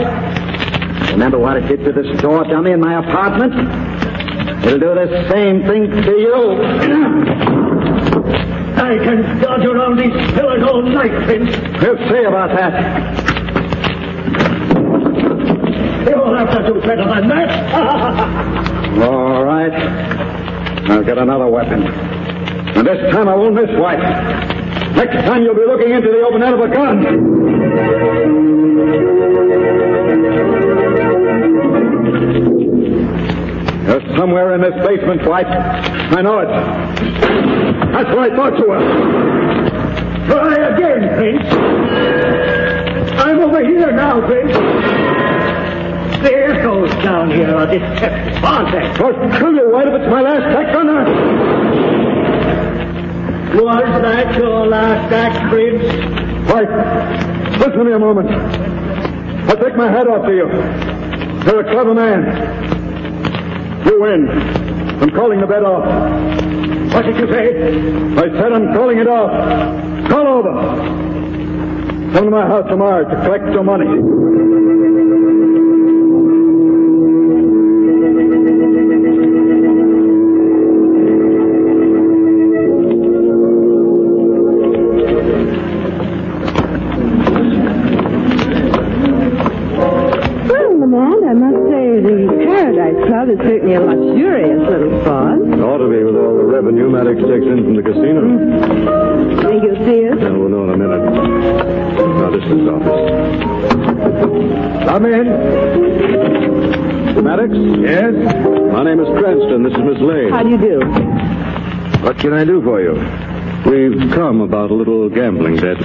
Remember 1.12 1.40
what 1.40 1.56
it 1.56 1.66
did 1.70 1.86
to 1.86 1.94
this 1.94 2.22
door 2.22 2.44
dummy 2.44 2.72
in 2.72 2.82
my 2.82 3.00
apartment? 3.00 3.54
It'll 4.66 4.80
do 4.80 4.96
the 4.96 5.28
same 5.30 5.62
thing 5.68 5.92
to 5.92 6.12
you. 6.12 7.54
I 8.84 8.98
can 8.98 9.40
dodge 9.40 9.66
around 9.66 9.98
these 9.98 10.12
pillars 10.34 10.64
all 10.68 10.82
night, 10.82 11.12
Prince. 11.26 11.56
We'll 11.82 11.98
see 12.10 12.24
about 12.24 12.50
that. 12.56 12.74
You'll 16.08 16.36
have 16.38 16.50
to 16.52 16.64
do 16.74 16.82
better 16.82 17.06
than 17.06 17.28
that. 17.30 17.74
All 19.04 19.44
right. 19.46 19.72
I'll 20.90 21.04
get 21.04 21.18
another 21.18 21.48
weapon. 21.48 21.84
And 21.84 22.86
this 22.86 23.00
time 23.14 23.30
I 23.30 23.36
won't 23.36 23.56
miss 23.56 23.70
White. 23.80 24.00
Next 24.96 25.16
time 25.26 25.44
you'll 25.44 25.56
be 25.56 25.66
looking 25.66 25.92
into 25.92 26.10
the 26.10 26.22
open 26.22 26.44
end 26.44 26.56
of 26.56 26.60
a 26.60 26.68
gun. 26.68 27.04
You're 33.86 34.18
somewhere 34.18 34.54
in 34.56 34.62
this 34.62 34.74
basement, 34.86 35.26
White. 35.28 35.46
I 35.46 36.22
know 36.22 36.40
it. 36.40 36.48
That's 36.48 38.10
where 38.16 38.22
I 38.22 38.30
thought 38.36 38.58
you 38.58 38.70
were. 38.70 38.80
Try 40.28 40.56
again, 40.56 41.10
Prince. 41.18 41.48
I'm 43.20 43.40
over 43.40 43.64
here 43.66 43.92
now, 43.92 44.22
Prince. 44.26 44.54
The 46.24 46.34
echoes 46.34 46.92
down 47.04 47.30
here 47.32 47.54
are 47.54 47.68
deceptive, 47.68 48.44
aren't 48.44 48.72
they? 48.72 49.04
I'll 49.04 49.14
kill 49.38 49.54
you, 49.54 49.70
White, 49.70 49.88
if 49.88 49.94
it's 49.96 50.10
my 50.10 50.22
last 50.22 50.46
act 50.56 50.76
on 50.78 50.90
earth. 50.90 51.10
Was 53.62 54.02
that 54.02 54.36
your 54.38 54.66
last 54.66 55.12
act, 55.12 55.50
Prince? 55.52 55.84
White, 56.50 56.72
listen 57.60 57.80
to 57.80 57.84
me 57.84 57.92
a 57.92 58.00
moment. 58.00 58.30
I'll 59.50 59.58
take 59.58 59.76
my 59.76 59.92
hat 59.92 60.08
off 60.08 60.26
to 60.26 60.32
you. 60.34 60.48
You're 61.46 61.60
a 61.60 61.64
clever 61.70 61.94
man. 61.94 62.83
You 63.86 64.02
win. 64.02 64.30
I'm 65.02 65.10
calling 65.12 65.42
the 65.42 65.48
bet 65.48 65.64
off. 65.64 65.86
What 66.94 67.06
did 67.06 67.18
you 67.18 67.28
say? 67.28 68.18
I 68.18 68.30
said 68.40 68.54
I'm 68.54 68.74
calling 68.74 69.00
it 69.00 69.08
off. 69.08 70.08
Call 70.10 70.28
over. 70.28 70.54
Come 72.14 72.26
to 72.26 72.32
my 72.32 72.46
house 72.46 72.70
tomorrow 72.70 73.04
to 73.10 73.16
collect 73.24 73.46
your 73.52 73.64
money. 73.64 74.53
Maddox? 107.24 107.54
Yes? 107.82 108.14
My 108.72 108.84
name 108.84 109.00
is 109.00 109.08
Cranston. 109.20 109.64
This 109.64 109.74
is 109.74 109.80
Miss 109.80 110.00
Lane. 110.00 110.30
How 110.32 110.44
do 110.44 110.50
you 110.50 110.58
do? 110.58 110.80
What 112.04 112.18
can 112.20 112.34
I 112.34 112.44
do 112.44 112.62
for 112.62 112.82
you? 112.82 112.94
We've 113.70 114.12
come 114.12 114.42
about 114.42 114.72
a 114.72 114.74
little 114.74 115.10
gambling 115.10 115.56
debt. 115.56 115.80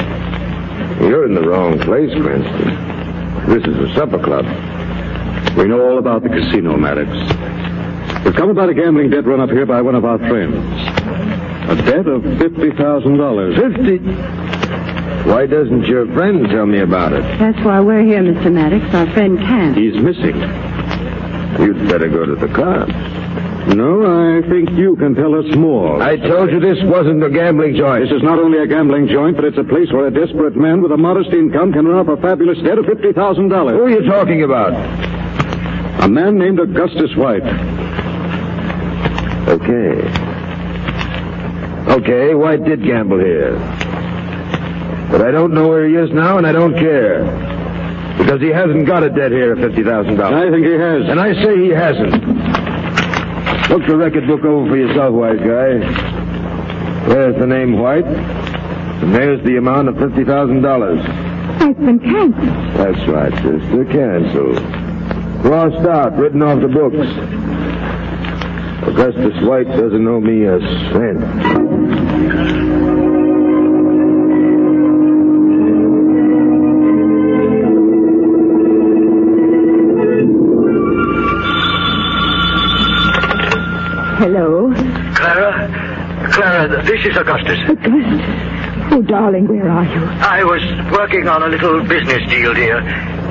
You're 1.01 1.27
in 1.27 1.35
the 1.35 1.43
wrong 1.49 1.79
place, 1.79 2.11
Cranston. 2.21 3.49
This 3.49 3.63
is 3.65 3.77
a 3.79 3.95
supper 3.95 4.19
club. 4.19 4.45
We 5.57 5.65
know 5.69 5.81
all 5.91 5.99
about 5.99 6.23
the 6.23 6.29
casino, 6.29 6.77
Maddox. 6.77 7.09
We've 8.25 8.35
come 8.35 8.51
about 8.51 8.69
a 8.69 8.75
gambling 8.75 9.11
debt 9.11 9.25
run 9.25 9.41
up 9.41 9.51
here 9.51 9.65
by 9.67 9.81
one 9.81 9.95
of 9.95 10.05
our 10.05 10.19
friends. 10.19 10.57
A 11.71 11.77
debt 11.85 12.07
of 12.07 12.23
$50,000. 12.23 13.57
Fifty? 13.77 14.38
Why 15.27 15.47
doesn't 15.47 15.87
your 15.87 16.07
friend 16.15 16.49
tell 16.49 16.67
me 16.67 16.81
about 16.81 17.13
it? 17.13 17.23
That's 17.39 17.59
why 17.65 17.81
we're 17.81 18.03
here, 18.03 18.23
Mr. 18.23 18.53
Maddox. 18.53 18.95
Our 18.95 19.11
friend 19.13 19.39
can't. 19.39 19.77
He's 19.77 19.95
missing. 19.95 20.37
You'd 21.61 21.89
better 21.89 22.09
go 22.09 22.25
to 22.27 22.35
the 22.37 22.49
cops. 22.49 22.93
No, 23.75 24.01
I 24.07 24.41
think 24.49 24.71
you 24.71 24.97
can 24.97 25.15
tell 25.15 25.35
us 25.35 25.45
more. 25.55 26.03
I 26.03 26.17
told 26.17 26.51
you 26.51 26.59
this 26.59 26.79
wasn't 26.85 27.23
a 27.23 27.29
gambling 27.29 27.77
joint. 27.77 28.09
This 28.09 28.17
is 28.17 28.23
not 28.23 28.39
only 28.39 28.59
a 28.59 28.67
gambling 28.67 29.09
joint, 29.09 29.37
but 29.37 29.45
it's 29.45 29.59
a 29.59 29.65
place 29.65 29.93
where 29.93 30.07
a 30.07 30.11
desperate 30.11 30.57
man 30.57 30.81
with 30.81 30.93
a 30.93 30.97
modest 30.97 31.31
income 31.31 31.73
can 31.73 31.87
run 31.87 31.99
up 31.99 32.09
a 32.09 32.21
fabulous 32.23 32.57
debt 32.65 32.79
of 32.79 32.87
$50,000. 32.87 33.13
Who 33.77 33.83
are 33.83 33.91
you 33.91 34.09
talking 34.09 34.43
about? 34.43 34.73
A 36.03 36.09
man 36.09 36.39
named 36.39 36.61
Augustus 36.61 37.15
White. 37.17 37.45
Okay. 39.49 40.01
Okay, 41.93 42.35
White 42.35 42.65
did 42.65 42.83
gamble 42.85 43.19
here. 43.19 43.59
But 45.11 45.23
I 45.23 45.31
don't 45.31 45.53
know 45.55 45.69
where 45.69 45.89
he 45.89 45.95
is 45.95 46.11
now, 46.11 46.39
and 46.39 46.47
I 46.47 46.53
don't 46.53 46.75
care. 46.75 47.25
Because 48.19 48.41
he 48.41 48.49
hasn't 48.49 48.87
got 48.87 49.03
a 49.03 49.11
debt 49.11 49.31
here 49.33 49.53
of 49.53 49.59
$50,000. 49.59 50.21
I 50.21 50.51
think 50.51 50.67
he 50.67 50.73
has. 50.73 51.09
And 51.09 51.19
I 51.19 51.33
say 51.43 51.57
he 51.57 51.71
hasn't. 51.71 52.13
Look 53.71 53.87
the 53.87 53.97
record 53.97 54.27
book 54.27 54.45
over 54.45 54.69
for 54.69 54.77
yourself, 54.77 55.15
wise 55.15 55.39
guy. 55.39 55.79
There's 57.09 57.39
the 57.39 57.47
name 57.47 57.79
White. 57.79 58.05
And 58.05 59.15
there's 59.15 59.43
the 59.45 59.57
amount 59.57 59.89
of 59.89 59.95
$50,000. 59.97 61.29
It's 61.71 61.79
been 61.79 61.99
canceled. 62.01 62.49
That's 62.77 63.09
right, 63.09 63.33
sister. 63.35 63.85
Canceled. 63.87 64.59
Crossed 65.43 65.87
out, 65.87 66.17
written 66.19 66.43
off 66.43 66.61
the 66.61 66.69
books. 66.69 66.97
Augustus 68.89 69.41
White 69.47 69.69
doesn't 69.69 70.07
owe 70.07 70.21
me 70.21 70.45
a 70.45 70.59
cent. 70.93 71.98
Hello. 84.19 84.73
Clara? 85.15 86.29
Clara, 86.33 86.83
this 86.85 87.07
is 87.07 87.17
Augustus. 87.17 87.59
Augustus. 87.69 88.93
Oh, 88.93 89.03
darling, 89.03 89.47
where 89.47 89.69
are 89.71 89.85
you? 89.85 90.05
I 90.21 90.43
was 90.43 90.61
working 90.91 91.29
on 91.29 91.43
a 91.45 91.47
little 91.49 91.83
business 91.85 92.29
deal, 92.29 92.53
dear. 92.53 92.81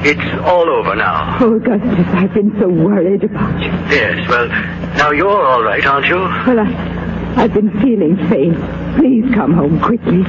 It's 0.05 0.39
all 0.45 0.69
over 0.69 0.95
now. 0.95 1.37
Oh, 1.41 1.55
Augustus, 1.57 2.05
I've 2.13 2.33
been 2.33 2.57
so 2.59 2.69
worried 2.69 3.23
about 3.25 3.59
you. 3.59 3.67
Yes, 3.93 4.29
well, 4.29 4.47
now 4.95 5.11
you're 5.11 5.27
all 5.45 5.61
right, 5.63 5.85
aren't 5.85 6.05
you? 6.07 6.15
Well, 6.19 6.59
I, 6.61 7.33
I've 7.43 7.53
been 7.53 7.71
feeling 7.81 8.15
faint. 8.29 8.55
Please 8.97 9.25
come 9.35 9.53
home 9.53 9.81
quickly. 9.81 10.23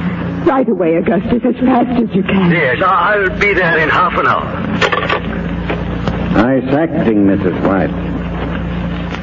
Right 0.45 0.67
away, 0.67 0.95
Augustus, 0.97 1.41
as 1.45 1.55
fast 1.55 2.03
as 2.03 2.13
you 2.15 2.23
can. 2.23 2.51
Yes, 2.51 2.81
I'll 2.85 3.29
be 3.39 3.53
there 3.53 3.77
in 3.79 3.87
half 3.89 4.13
an 4.17 4.27
hour. 4.27 4.43
Nice 6.33 6.67
acting, 6.73 7.25
Mrs. 7.27 7.65
White. 7.65 8.08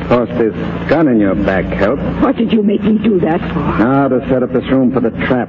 Of 0.06 0.10
course, 0.10 0.30
this 0.38 0.54
gun 0.88 1.08
in 1.08 1.18
your 1.18 1.34
back 1.34 1.64
helped. 1.64 2.00
What 2.22 2.36
did 2.36 2.52
you 2.52 2.62
make 2.62 2.80
me 2.84 2.96
do 2.98 3.18
that 3.20 3.40
for? 3.52 3.58
Now 3.58 4.06
to 4.06 4.20
set 4.28 4.40
up 4.42 4.52
this 4.52 4.62
room 4.70 4.92
for 4.92 5.00
the 5.00 5.10
trap. 5.26 5.48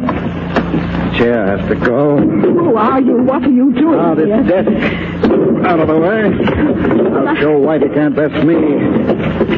Chair 1.16 1.58
has 1.58 1.68
to 1.70 1.76
go. 1.76 2.18
Who 2.18 2.76
are 2.76 3.00
you? 3.00 3.18
What 3.24 3.44
are 3.44 3.50
you 3.52 3.72
doing 3.74 3.98
Now 3.98 4.16
this 4.16 4.26
here? 4.26 4.44
desk 4.44 5.66
out 5.66 5.80
of 5.80 5.88
the 5.88 5.98
way. 5.98 6.24
I'll 7.28 7.36
show 7.38 7.60
White 7.60 7.84
he 7.84 7.90
can't 7.90 8.16
best 8.16 8.34
me. 8.46 8.56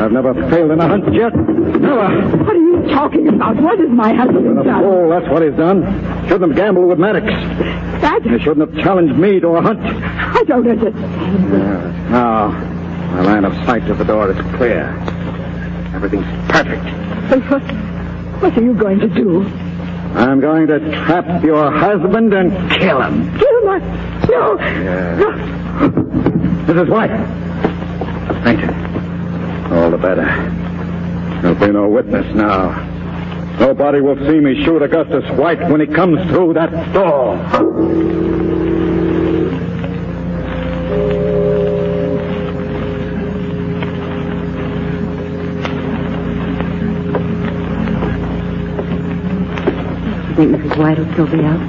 I've 0.01 0.11
never 0.11 0.33
failed 0.49 0.71
in 0.71 0.79
a 0.81 0.87
hunt 0.87 1.13
yet. 1.13 1.33
Never. 1.33 2.37
What 2.43 2.55
are 2.55 2.59
you 2.59 2.83
talking 2.89 3.27
about? 3.29 3.55
What 3.55 3.79
has 3.79 3.89
my 3.89 4.13
husband 4.13 4.59
A 4.59 4.63
done? 4.65 4.81
fool, 4.83 5.09
that's 5.09 5.29
what 5.29 5.43
he's 5.43 5.53
done. 5.55 5.83
Shouldn't 6.27 6.51
have 6.51 6.55
gambled 6.57 6.87
with 6.89 6.99
Maddox. 6.99 7.25
That, 8.01 8.21
He 8.23 8.37
shouldn't 8.39 8.69
have 8.69 8.83
challenged 8.83 9.15
me 9.17 9.39
to 9.39 9.47
a 9.49 9.61
hunt. 9.61 9.79
I 9.81 10.43
don't 10.43 10.67
understand. 10.67 12.11
Now, 12.11 12.68
my 13.11 13.21
line 13.21 13.45
of 13.45 13.53
sight 13.65 13.85
to 13.87 13.93
the 13.93 14.03
door 14.03 14.31
is 14.31 14.37
clear. 14.55 14.95
Everything's 15.93 16.25
perfect. 16.49 16.83
But 17.29 17.41
what, 17.49 17.61
what 18.41 18.57
are 18.57 18.63
you 18.63 18.73
going 18.73 18.99
to 18.99 19.07
do? 19.07 19.43
I'm 20.15 20.39
going 20.39 20.67
to 20.67 20.79
trap 21.05 21.43
your 21.43 21.71
husband 21.71 22.33
and 22.33 22.51
kill 22.71 23.01
him. 23.01 23.37
Kill 23.37 23.65
my... 23.65 23.79
No. 24.29 24.59
Yeah. 24.59 25.15
Mrs. 26.65 26.89
White. 26.89 27.09
Fainted. 28.43 28.69
All 29.71 29.91
the 29.91 29.97
better. 29.97 30.25
There'll 31.41 31.59
be 31.59 31.71
no 31.71 31.87
witness 31.87 32.33
now. 32.35 32.85
Nobody 33.59 34.01
will 34.01 34.17
see 34.27 34.39
me 34.39 34.63
shoot 34.63 34.81
Augustus 34.81 35.29
White 35.37 35.59
when 35.69 35.81
he 35.81 35.87
comes 35.87 36.19
through 36.29 36.53
that 36.53 36.93
door. 36.93 37.37
White 50.79 50.97
will 50.97 51.11
still 51.11 51.27
be 51.27 51.43
up? 51.43 51.59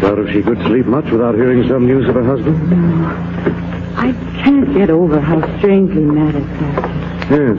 Doubt 0.00 0.20
if 0.20 0.32
she 0.32 0.40
could 0.40 0.56
sleep 0.58 0.86
much 0.86 1.10
without 1.10 1.34
hearing 1.34 1.66
some 1.68 1.84
news 1.84 2.08
of 2.08 2.14
her 2.14 2.22
husband. 2.22 2.70
No. 2.70 3.08
I 3.96 4.12
can't 4.40 4.72
get 4.72 4.88
over 4.88 5.18
how 5.20 5.40
strangely 5.58 6.02
Maddox 6.02 6.46
acted. 6.46 7.58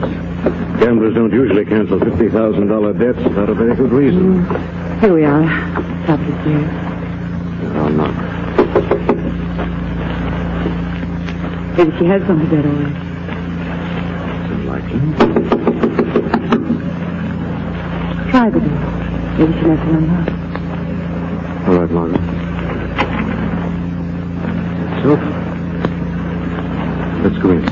Gamblers 0.80 1.14
don't 1.14 1.30
usually 1.30 1.66
cancel 1.66 1.98
$50,000 1.98 2.98
debts 2.98 3.22
without 3.22 3.50
a 3.50 3.54
very 3.54 3.76
good 3.76 3.92
reason. 3.92 4.46
Mm. 4.46 5.00
Here 5.00 5.12
we 5.12 5.24
are. 5.26 5.44
Top 6.06 6.18
of 6.18 6.26
the 6.26 6.32
stairs. 6.40 6.70
I'll 7.76 7.90
knock. 7.90 8.16
Maybe 11.76 11.98
she 11.98 12.04
has 12.06 12.22
gone 12.22 12.38
to 12.38 12.46
bed 12.46 12.64
already. 12.64 12.94
Unlikely. 14.54 15.00
Try 18.30 18.48
the 18.48 18.60
door. 18.60 18.78
Maybe 19.38 19.52
she 19.52 19.66
left 19.66 19.86
it 19.86 19.94
unlocked. 19.94 20.43
All 21.66 21.78
right, 21.78 21.90
Margot. 21.90 22.18
So, 25.02 25.14
let's 27.22 27.38
go 27.38 27.50
in. 27.52 27.64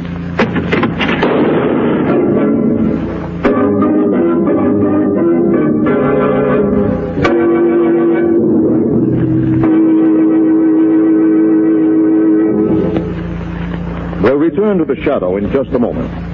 We'll 14.23 14.37
return 14.37 14.79
to 14.79 14.87
the 14.87 14.97
shadow 15.03 15.37
in 15.37 15.53
just 15.53 15.71
a 15.73 15.79
moment. 15.79 16.32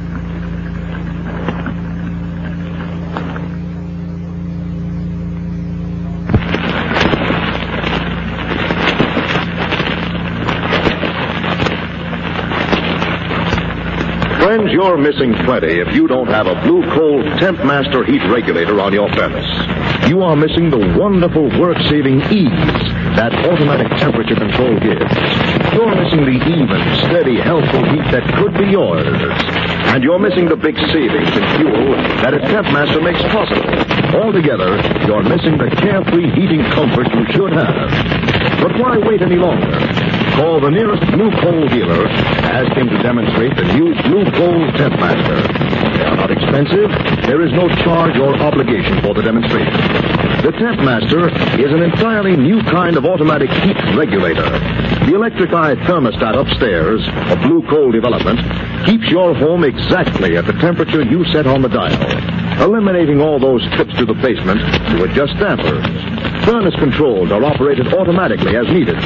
You're 14.70 14.98
missing 14.98 15.32
plenty 15.48 15.80
if 15.80 15.94
you 15.94 16.06
don't 16.06 16.28
have 16.28 16.46
a 16.46 16.54
Blue 16.60 16.84
Coal 16.92 17.22
Temp 17.40 17.64
Master 17.64 18.04
heat 18.04 18.20
regulator 18.28 18.78
on 18.80 18.92
your 18.92 19.08
furnace. 19.14 19.48
You 20.10 20.20
are 20.20 20.36
missing 20.36 20.68
the 20.68 20.94
wonderful 20.98 21.48
work-saving 21.58 22.20
ease 22.28 22.78
that 23.16 23.32
automatic 23.48 23.88
temperature 23.96 24.36
control 24.36 24.76
gives. 24.78 25.08
You're 25.72 25.96
missing 25.96 26.20
the 26.20 26.36
even, 26.52 26.80
steady, 27.08 27.40
healthful 27.40 27.80
heat 27.88 28.12
that 28.12 28.28
could 28.36 28.52
be 28.60 28.68
yours. 28.68 29.08
And 29.88 30.04
you're 30.04 30.18
missing 30.18 30.48
the 30.48 30.56
big 30.56 30.76
savings 30.92 31.32
in 31.32 31.44
fuel 31.56 31.96
that 32.20 32.34
a 32.34 32.40
Temp 32.52 32.68
Master 32.68 33.00
makes 33.00 33.22
possible. 33.32 33.72
Altogether, 34.20 34.76
you're 35.08 35.24
missing 35.24 35.56
the 35.56 35.72
carefree 35.80 36.28
heating 36.36 36.62
comfort 36.76 37.08
you 37.16 37.24
should 37.32 37.52
have. 37.56 37.88
But 38.60 38.76
why 38.76 38.98
wait 38.98 39.22
any 39.22 39.36
longer? 39.36 40.17
Call 40.38 40.60
the 40.60 40.70
nearest 40.70 41.02
Blue 41.10 41.32
Coal 41.42 41.66
dealer. 41.66 42.06
Ask 42.06 42.70
him 42.78 42.86
to 42.86 43.02
demonstrate 43.02 43.56
the 43.56 43.66
new 43.74 43.90
Blue 44.06 44.22
Coal 44.38 44.70
Temp 44.78 44.94
Master. 44.94 45.34
They 45.98 46.04
are 46.06 46.14
not 46.14 46.30
expensive. 46.30 46.94
There 47.26 47.42
is 47.42 47.50
no 47.54 47.66
charge 47.82 48.16
or 48.16 48.38
obligation 48.38 49.02
for 49.02 49.14
the 49.14 49.22
demonstration. 49.22 49.74
The 50.46 50.54
Temp 50.54 50.78
Master 50.86 51.26
is 51.58 51.74
an 51.74 51.82
entirely 51.82 52.36
new 52.36 52.62
kind 52.62 52.96
of 52.96 53.04
automatic 53.04 53.50
heat 53.50 53.74
regulator. 53.98 54.48
The 55.10 55.14
electric 55.16 55.52
eye 55.52 55.74
thermostat 55.74 56.38
upstairs, 56.38 57.02
a 57.34 57.36
Blue 57.42 57.66
Coal 57.68 57.90
development, 57.90 58.38
keeps 58.86 59.10
your 59.10 59.34
home 59.34 59.64
exactly 59.64 60.36
at 60.36 60.46
the 60.46 60.54
temperature 60.62 61.02
you 61.02 61.24
set 61.32 61.48
on 61.48 61.62
the 61.62 61.68
dial, 61.68 62.62
eliminating 62.62 63.20
all 63.20 63.40
those 63.40 63.66
trips 63.74 63.96
to 63.98 64.06
the 64.06 64.14
basement 64.14 64.60
to 64.94 65.02
adjust 65.02 65.34
dampers. 65.42 66.27
Furnace 66.48 66.74
controls 66.76 67.30
are 67.30 67.44
operated 67.44 67.92
automatically 67.92 68.56
as 68.56 68.66
needed, 68.68 68.96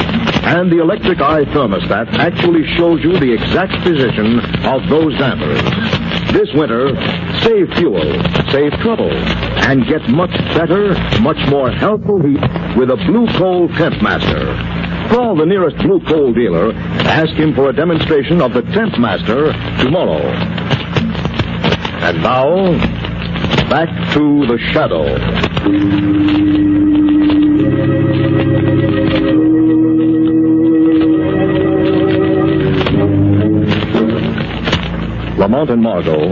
and 0.47 0.71
the 0.71 0.79
electric 0.79 1.21
eye 1.21 1.45
thermostat 1.47 2.15
actually 2.15 2.65
shows 2.77 3.03
you 3.03 3.19
the 3.19 3.33
exact 3.33 3.73
position 3.83 4.39
of 4.65 4.89
those 4.89 5.19
dampers. 5.19 5.61
This 6.33 6.49
winter, 6.55 6.95
save 7.43 7.67
fuel, 7.75 8.01
save 8.53 8.71
trouble, 8.75 9.11
and 9.67 9.85
get 9.89 10.09
much 10.09 10.31
better, 10.55 10.95
much 11.19 11.37
more 11.51 11.69
helpful 11.73 12.23
heat 12.23 12.39
with 12.79 12.91
a 12.91 12.97
Blue 13.11 13.27
Coal 13.37 13.67
Temp 13.71 14.01
Master. 14.01 14.55
Call 15.13 15.35
the 15.35 15.45
nearest 15.45 15.79
Blue 15.79 15.99
Coal 16.07 16.33
dealer 16.33 16.71
and 16.71 17.09
ask 17.09 17.35
him 17.35 17.57
for 17.57 17.71
a 17.71 17.73
demonstration 17.73 18.41
of 18.41 18.55
the 18.55 18.63
Temp 18.71 18.97
Master 19.01 19.53
tomorrow. 19.83 20.23
And 22.07 22.23
now, 22.23 22.79
back 23.69 23.89
to 24.15 24.47
the 24.47 24.59
shadow. 24.73 25.19
Lamont 35.37 35.71
and 35.71 35.83
Margot, 35.83 36.31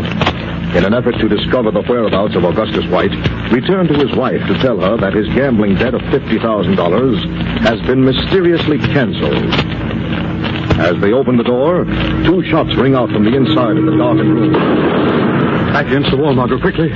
in 0.78 0.84
an 0.84 0.94
effort 0.94 1.16
to 1.18 1.28
discover 1.28 1.72
the 1.72 1.82
whereabouts 1.82 2.36
of 2.36 2.44
Augustus 2.44 2.86
White, 2.86 3.10
returned 3.50 3.88
to 3.88 3.94
his 3.98 4.14
wife 4.16 4.40
to 4.46 4.54
tell 4.60 4.78
her 4.78 4.96
that 4.98 5.12
his 5.12 5.26
gambling 5.34 5.74
debt 5.74 5.94
of 5.94 6.00
$50,000 6.02 7.60
has 7.62 7.80
been 7.80 8.04
mysteriously 8.04 8.78
canceled. 8.78 9.52
As 10.78 11.00
they 11.00 11.12
open 11.12 11.36
the 11.36 11.42
door, 11.42 11.84
two 12.24 12.44
shots 12.44 12.76
ring 12.76 12.94
out 12.94 13.10
from 13.10 13.24
the 13.24 13.34
inside 13.34 13.76
of 13.76 13.84
the 13.86 13.96
darkened 13.96 14.32
room. 14.32 14.52
Back 15.72 15.86
against 15.86 16.12
the 16.12 16.16
wall, 16.16 16.32
Margot, 16.32 16.60
quickly. 16.60 16.92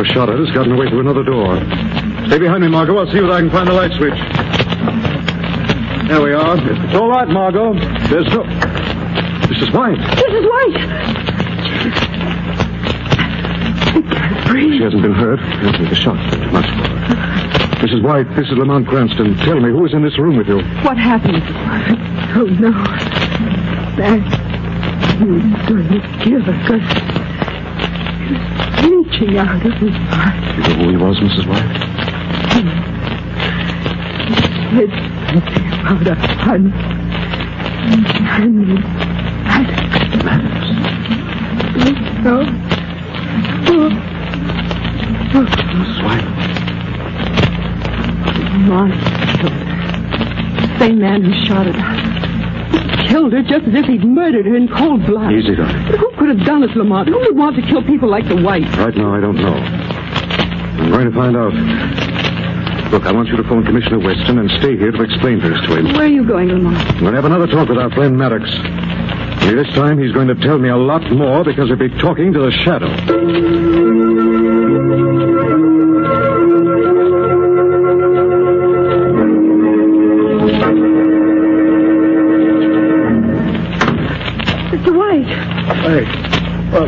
Whoever 0.00 0.14
shot 0.14 0.30
at 0.30 0.38
has 0.38 0.48
gotten 0.52 0.72
away 0.72 0.88
through 0.88 1.00
another 1.00 1.22
door. 1.22 1.60
Stay 2.28 2.38
behind 2.38 2.62
me, 2.62 2.68
Margot. 2.68 2.96
I'll 2.96 3.12
see 3.12 3.18
if 3.18 3.28
I 3.28 3.40
can 3.40 3.50
find 3.50 3.68
the 3.68 3.74
light 3.74 3.92
switch. 4.00 4.16
There 6.08 6.22
we 6.22 6.32
are. 6.32 6.56
It's 6.56 6.94
all 6.94 7.10
right, 7.10 7.28
Margot. 7.28 7.74
There's 8.08 8.24
no... 8.32 8.44
Mrs. 9.44 9.74
White. 9.76 9.98
Mrs. 10.00 10.48
White! 10.48 10.76
I 13.92 14.00
can't 14.00 14.48
breathe. 14.48 14.78
She 14.78 14.84
hasn't 14.84 15.02
been 15.02 15.12
hurt. 15.12 15.40
Yes, 15.60 15.76
the 15.90 15.94
shot. 15.94 16.16
Too 16.32 16.48
much 16.48 16.64
for 16.64 16.88
her. 16.88 17.84
Mrs. 17.84 18.02
White, 18.02 18.34
this 18.36 18.46
is 18.48 18.56
Lamont 18.56 18.88
Cranston. 18.88 19.36
Tell 19.44 19.60
me, 19.60 19.68
who 19.68 19.84
is 19.84 19.92
in 19.92 20.02
this 20.02 20.18
room 20.18 20.38
with 20.38 20.48
you? 20.48 20.62
What 20.80 20.96
happened, 20.96 21.42
Oh, 22.40 22.46
no. 22.46 22.72
That... 24.00 24.48
Was 25.20 25.42
going 25.68 25.86
to 25.88 26.00
kill 26.24 26.40
her 28.80 28.88
because... 28.88 28.88
He 28.88 28.90
was 28.90 29.06
reaching 29.06 29.38
out 29.38 29.64
of 29.64 29.72
his 29.74 29.94
heart. 30.08 30.36
You 30.56 30.62
know 30.62 30.74
who 30.74 30.88
he 30.90 30.96
was, 30.96 31.16
Mrs. 31.18 31.46
White? 31.46 31.76
He 34.70 34.76
said 34.76 34.90
something 35.30 36.06
about 36.06 36.06
a 36.06 36.34
hunt. 36.34 36.74
And 37.82 38.68
Maddox. 39.44 40.24
Maddox. 40.24 40.60
No. 42.22 42.36
Oh. 43.66 43.90
Oh. 45.32 45.44
Mrs. 45.74 45.98
White. 46.04 46.28
Her. 49.40 49.54
Same 50.78 50.98
man 50.98 51.22
who 51.22 51.32
shot 51.46 51.66
at 51.66 51.74
her. 51.74 51.94
He 52.70 53.08
killed 53.08 53.32
her 53.32 53.42
just 53.42 53.66
as 53.66 53.74
if 53.74 53.86
he'd 53.86 54.04
murdered 54.04 54.46
her 54.46 54.54
in 54.54 54.68
cold 54.68 55.06
blood. 55.06 55.32
Easy, 55.32 55.56
darling. 55.56 56.09
Have 56.30 56.46
done 56.46 56.62
it, 56.62 56.70
Lamont? 56.76 57.08
Who 57.08 57.18
would 57.18 57.36
want 57.36 57.56
to 57.56 57.62
kill 57.62 57.82
people 57.82 58.08
like 58.08 58.28
the 58.28 58.36
White? 58.36 58.62
Right 58.76 58.94
now, 58.94 59.12
I 59.12 59.20
don't 59.20 59.34
know. 59.34 59.52
I'm 59.52 60.92
going 60.92 61.10
to 61.10 61.12
find 61.12 61.36
out. 61.36 61.52
Look, 62.92 63.02
I 63.02 63.10
want 63.10 63.26
you 63.26 63.36
to 63.36 63.42
phone 63.42 63.64
Commissioner 63.64 63.98
Weston 63.98 64.38
and 64.38 64.48
stay 64.62 64.76
here 64.76 64.92
to 64.92 65.02
explain 65.02 65.40
things 65.40 65.60
to 65.66 65.76
him. 65.76 65.86
Where 65.86 66.02
are 66.02 66.06
you 66.06 66.24
going, 66.24 66.50
Lamont? 66.50 66.78
I'm 66.78 67.00
going 67.00 67.14
to 67.14 67.20
have 67.20 67.24
another 67.24 67.48
talk 67.48 67.68
with 67.68 67.78
our 67.78 67.90
friend 67.90 68.16
Maddox. 68.16 68.48
This 69.50 69.66
time, 69.74 69.98
he's 69.98 70.12
going 70.12 70.28
to 70.28 70.36
tell 70.36 70.58
me 70.60 70.68
a 70.68 70.76
lot 70.76 71.02
more 71.10 71.42
because 71.42 71.66
he'll 71.66 71.76
be 71.76 71.88
talking 71.98 72.32
to 72.32 72.38
the 72.38 72.52
shadow. 72.52 73.99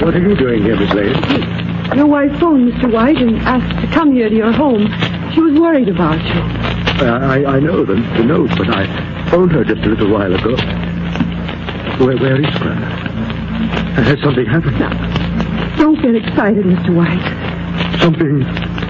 What 0.03 0.17
are 0.17 0.21
you 0.21 0.35
doing 0.35 0.63
here, 0.63 0.77
Miss 0.77 0.93
Lane? 0.93 1.15
Your 1.97 2.07
wife 2.07 2.33
phoned 2.41 2.73
Mr. 2.73 2.93
White 2.93 3.19
and 3.19 3.39
asked 3.43 3.81
to 3.81 3.95
come 3.95 4.13
here 4.13 4.29
to 4.29 4.35
your 4.35 4.53
home. 4.53 4.89
She 5.33 5.41
was 5.41 5.59
worried 5.59 5.89
about 5.89 6.19
you. 6.19 7.07
Uh, 7.07 7.19
I, 7.23 7.57
I 7.57 7.61
know 7.61 7.85
the, 7.85 7.95
the 7.95 8.25
note, 8.25 8.51
but 8.59 8.69
I 8.69 9.31
phoned 9.31 9.53
her 9.53 9.65
just 9.65 9.83
a 9.83 9.89
little 9.89 10.11
while 10.11 10.35
ago. 10.35 10.57
Where, 12.05 12.17
where 12.17 12.41
is 12.41 12.55
Grandma? 12.59 12.87
Has 14.03 14.21
something 14.23 14.47
happened? 14.47 14.79
Don't 15.79 16.01
get 16.03 16.17
excited, 16.17 16.65
Mr. 16.67 16.95
White. 16.97 18.01
Something 18.01 18.41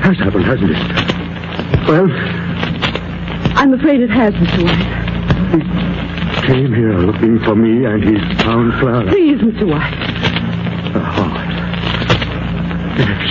has 0.01 0.17
happened, 0.19 0.45
hasn't 0.45 0.71
it? 0.71 1.89
Well, 1.89 2.09
I'm 3.59 3.75
afraid 3.75 4.01
it 4.01 4.11
has, 4.11 4.33
Mr. 4.35 4.65
White. 4.65 6.37
he 6.37 6.47
came 6.47 6.75
here 6.75 6.99
looking 6.99 7.39
for 7.41 7.55
me, 7.55 7.85
and 7.85 8.03
he's 8.03 8.43
found 8.43 8.73
Clara. 8.81 9.07
Please, 9.09 9.39
Mr. 9.41 9.69
White. 9.69 10.12
The 10.93 11.01
heart. 11.01 11.49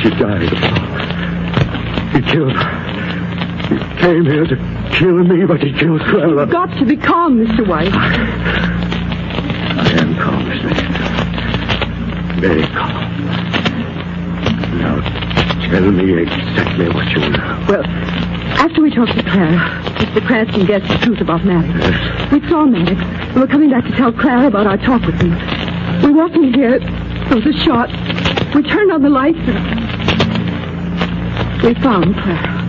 She 0.02 0.10
died. 0.10 0.50
He 2.12 2.21
killed 2.32 2.54
her. 2.54 2.71
He 3.69 3.78
came 4.02 4.26
here 4.26 4.45
to 4.45 4.56
kill 4.97 5.24
me, 5.24 5.45
but 5.45 5.62
he 5.62 5.71
killed 5.71 6.02
Clara. 6.02 6.39
You've 6.41 6.50
got 6.50 6.76
to 6.80 6.86
be 6.86 6.97
calm, 6.97 7.38
Mr. 7.38 7.67
White. 7.67 7.93
I 7.93 9.91
am 10.00 10.15
calm, 10.15 10.47
Miss 10.50 10.63
Mason. 10.63 10.91
Very 12.41 12.65
calm. 12.67 13.12
Now, 14.80 15.02
tell 15.69 15.91
me 15.91 16.24
exactly 16.24 16.89
what 16.89 17.08
you 17.12 17.30
know. 17.30 17.65
Well, 17.69 17.86
after 17.86 18.82
we 18.82 18.89
talked 18.89 19.13
to 19.13 19.24
Clara, 19.24 19.58
Mr. 20.00 20.26
Cranston 20.26 20.65
guessed 20.65 20.88
the 20.88 20.97
truth 21.06 21.21
about 21.21 21.45
Maddox. 21.45 22.32
We 22.32 22.39
saw 22.50 22.65
Maddox, 22.65 23.00
and 23.02 23.36
we're 23.36 23.45
coming 23.47 23.69
back 23.69 23.84
to 23.84 23.91
tell 23.91 24.12
Clara 24.12 24.47
about 24.47 24.65
our 24.65 24.78
talk 24.78 25.06
with 25.06 25.21
him. 25.21 25.38
We 26.04 26.12
walked 26.12 26.36
in 26.36 26.54
here. 26.54 26.80
There 27.31 27.39
was 27.39 27.47
a 27.47 27.59
shot. 27.63 27.87
We 28.53 28.61
turned 28.61 28.91
on 28.91 29.01
the 29.01 29.09
lights, 29.09 29.39
and 29.39 29.63
we 31.63 31.73
found 31.75 32.13
Clara. 32.15 32.59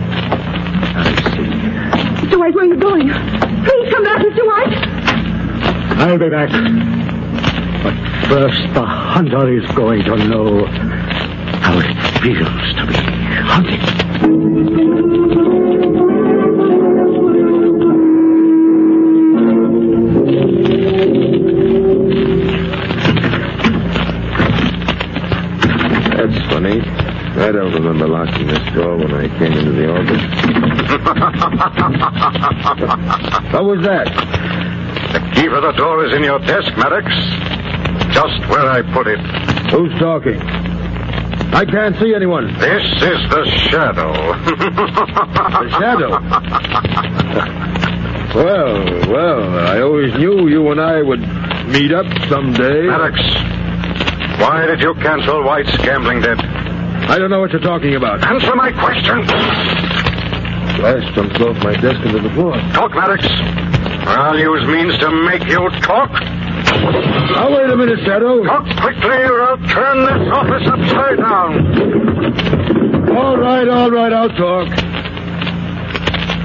I 0.95 1.03
see. 1.35 1.47
Mr. 2.25 2.39
White, 2.39 2.55
where 2.55 2.63
are 2.63 2.67
you 2.67 2.77
going? 2.77 3.09
Please 3.09 3.91
come 3.91 4.03
back, 4.05 4.21
Mr. 4.21 4.45
White. 4.47 4.73
I'll 5.99 6.17
be 6.17 6.29
back. 6.29 6.49
But 7.83 7.95
first, 8.29 8.73
the 8.73 8.85
hunter 8.85 9.49
is 9.51 9.69
going 9.75 10.05
to 10.05 10.15
know 10.29 10.65
how 10.65 11.77
it 11.79 11.97
feels 12.21 12.73
to 12.77 12.85
be 12.87 12.95
hunted. 13.43 14.82
What 32.23 33.65
was 33.65 33.81
that? 33.83 34.07
The 35.11 35.19
key 35.35 35.49
for 35.49 35.59
the 35.59 35.73
door 35.73 36.05
is 36.05 36.13
in 36.13 36.23
your 36.23 36.39
desk, 36.39 36.71
Maddox. 36.77 37.05
Just 38.13 38.39
where 38.49 38.69
I 38.69 38.81
put 38.93 39.07
it. 39.07 39.19
Who's 39.71 39.91
talking? 39.99 40.39
I 41.53 41.65
can't 41.65 41.95
see 41.99 42.15
anyone. 42.15 42.47
This 42.59 42.83
is 43.03 43.19
the 43.29 43.45
shadow. 43.69 44.13
The 44.13 45.69
shadow? 45.79 46.09
well, 48.33 49.11
well, 49.11 49.59
I 49.67 49.81
always 49.81 50.13
knew 50.15 50.47
you 50.47 50.71
and 50.71 50.79
I 50.79 51.01
would 51.01 51.19
meet 51.67 51.91
up 51.91 52.05
someday. 52.29 52.87
Maddox, 52.87 53.19
why 54.39 54.65
did 54.65 54.79
you 54.79 54.93
cancel 54.95 55.43
White's 55.43 55.75
gambling 55.77 56.21
debt? 56.21 56.39
I 56.39 57.19
don't 57.19 57.29
know 57.29 57.41
what 57.41 57.51
you're 57.51 57.61
talking 57.61 57.95
about. 57.95 58.23
Answer 58.25 58.55
my 58.55 58.71
question. 58.71 59.82
Glass 60.83 61.15
jumped 61.15 61.39
off 61.39 61.55
my 61.63 61.71
desk 61.77 62.05
into 62.05 62.19
the 62.19 62.29
floor. 62.31 62.51
Talk, 62.73 62.91
Maddox. 62.93 63.23
I'll 64.05 64.37
use 64.37 64.67
means 64.67 64.99
to 64.99 65.09
make 65.11 65.47
you 65.47 65.69
talk. 65.79 66.11
Now, 66.11 67.55
wait 67.55 67.69
a 67.69 67.77
minute, 67.77 67.99
Shadow. 67.99 68.43
Talk 68.43 68.65
quickly 68.81 69.15
or 69.15 69.43
I'll 69.43 69.57
turn 69.69 70.03
this 70.03 70.27
office 70.33 70.67
upside 70.67 71.19
down. 71.19 73.15
All 73.15 73.37
right, 73.37 73.65
all 73.69 73.91
right, 73.91 74.11
I'll 74.11 74.27
talk. 74.27 74.67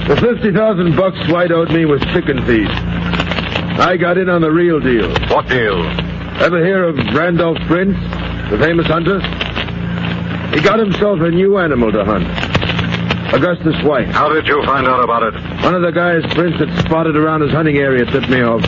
The 0.07 0.17
50,000 0.21 0.95
bucks 0.95 1.19
White 1.29 1.51
owed 1.51 1.73
me 1.73 1.85
was 1.85 2.01
chicken 2.15 2.47
feed. 2.47 2.71
I 2.71 3.97
got 3.97 4.19
in 4.19 4.29
on 4.29 4.43
the 4.43 4.53
real 4.53 4.79
deal. 4.79 5.09
What 5.35 5.49
deal? 5.49 5.85
Ever 6.41 6.65
hear 6.65 6.85
of 6.85 6.97
Randolph 7.13 7.59
Prince, 7.67 7.99
the 8.53 8.59
famous 8.61 8.87
hunter? 8.87 9.19
He 10.55 10.61
got 10.63 10.79
himself 10.79 11.19
a 11.23 11.31
new 11.33 11.59
animal 11.59 11.91
to 11.91 12.05
hunt. 12.05 12.48
Augustus 13.33 13.77
White. 13.85 14.09
How 14.09 14.29
did 14.33 14.47
you 14.47 14.63
find 14.65 14.87
out 14.87 15.05
about 15.05 15.23
it? 15.23 15.35
One 15.63 15.75
of 15.75 15.83
the 15.83 15.93
guys 15.93 16.25
Prince 16.35 16.57
had 16.57 16.73
spotted 16.87 17.17
around 17.17 17.43
his 17.43 17.53
hunting 17.53 17.77
area 17.77 18.05
tipped 18.07 18.29
me 18.29 18.41
off. 18.41 18.65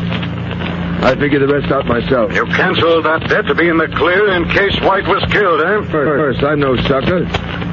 I 1.00 1.16
figured 1.16 1.40
the 1.40 1.48
rest 1.48 1.72
out 1.72 1.86
myself. 1.86 2.32
You 2.34 2.44
canceled 2.44 3.06
that 3.06 3.26
debt 3.26 3.46
to 3.46 3.54
be 3.54 3.68
in 3.68 3.78
the 3.78 3.88
clear 3.96 4.36
in 4.36 4.44
case 4.50 4.76
White 4.82 5.08
was 5.08 5.24
killed, 5.32 5.62
eh? 5.64 5.90
First, 5.90 6.42
I'm 6.44 6.60
no 6.60 6.76
sucker. 6.84 7.24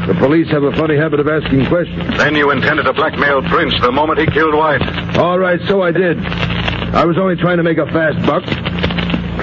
The 0.08 0.16
police 0.18 0.48
have 0.52 0.64
a 0.64 0.72
funny 0.80 0.96
habit 0.96 1.20
of 1.20 1.28
asking 1.28 1.66
questions. 1.68 2.18
Then 2.18 2.36
you 2.36 2.52
intended 2.52 2.84
to 2.84 2.94
blackmail 2.94 3.42
Prince 3.44 3.76
the 3.82 3.92
moment 3.92 4.20
he 4.20 4.28
killed 4.28 4.56
White. 4.56 4.82
All 5.18 5.38
right, 5.38 5.60
so 5.68 5.82
I 5.82 5.92
did. 5.92 6.18
I 6.96 7.04
was 7.04 7.18
only 7.18 7.36
trying 7.36 7.58
to 7.58 7.64
make 7.64 7.78
a 7.78 7.86
fast 7.88 8.16
buck. 8.26 8.46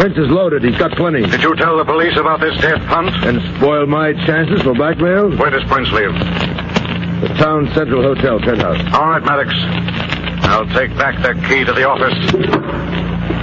Prince 0.01 0.17
is 0.17 0.29
loaded. 0.33 0.65
He's 0.65 0.79
got 0.79 0.93
plenty. 0.97 1.21
Did 1.21 1.43
you 1.43 1.55
tell 1.55 1.77
the 1.77 1.85
police 1.85 2.17
about 2.17 2.41
this 2.41 2.59
death 2.63 2.81
hunt? 2.89 3.13
And 3.23 3.37
spoil 3.57 3.85
my 3.87 4.15
chances 4.25 4.63
for 4.63 4.73
blackmail? 4.73 5.37
Where 5.37 5.51
does 5.51 5.63
Prince 5.71 5.93
live? 5.93 6.17
The 7.25 7.33
town 7.41 7.73
central 7.73 8.03
hotel 8.03 8.39
penthouse. 8.39 8.77
All 8.93 9.09
right, 9.09 9.25
Maddox. 9.25 9.49
I'll 10.45 10.69
take 10.77 10.95
back 10.99 11.17
the 11.23 11.33
key 11.49 11.65
to 11.65 11.73
the 11.73 11.89
office. 11.89 12.13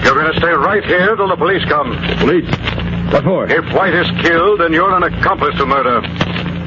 You're 0.06 0.14
going 0.14 0.32
to 0.32 0.38
stay 0.38 0.54
right 0.54 0.86
here 0.86 1.16
till 1.16 1.28
the 1.28 1.36
police 1.36 1.66
come. 1.66 1.98
Police? 2.20 2.46
What 3.12 3.24
for? 3.24 3.50
If 3.50 3.66
White 3.74 3.96
is 3.96 4.06
killed, 4.22 4.60
then 4.60 4.72
you're 4.72 4.94
an 4.94 5.02
accomplice 5.02 5.58
to 5.58 5.66
murder. 5.66 6.00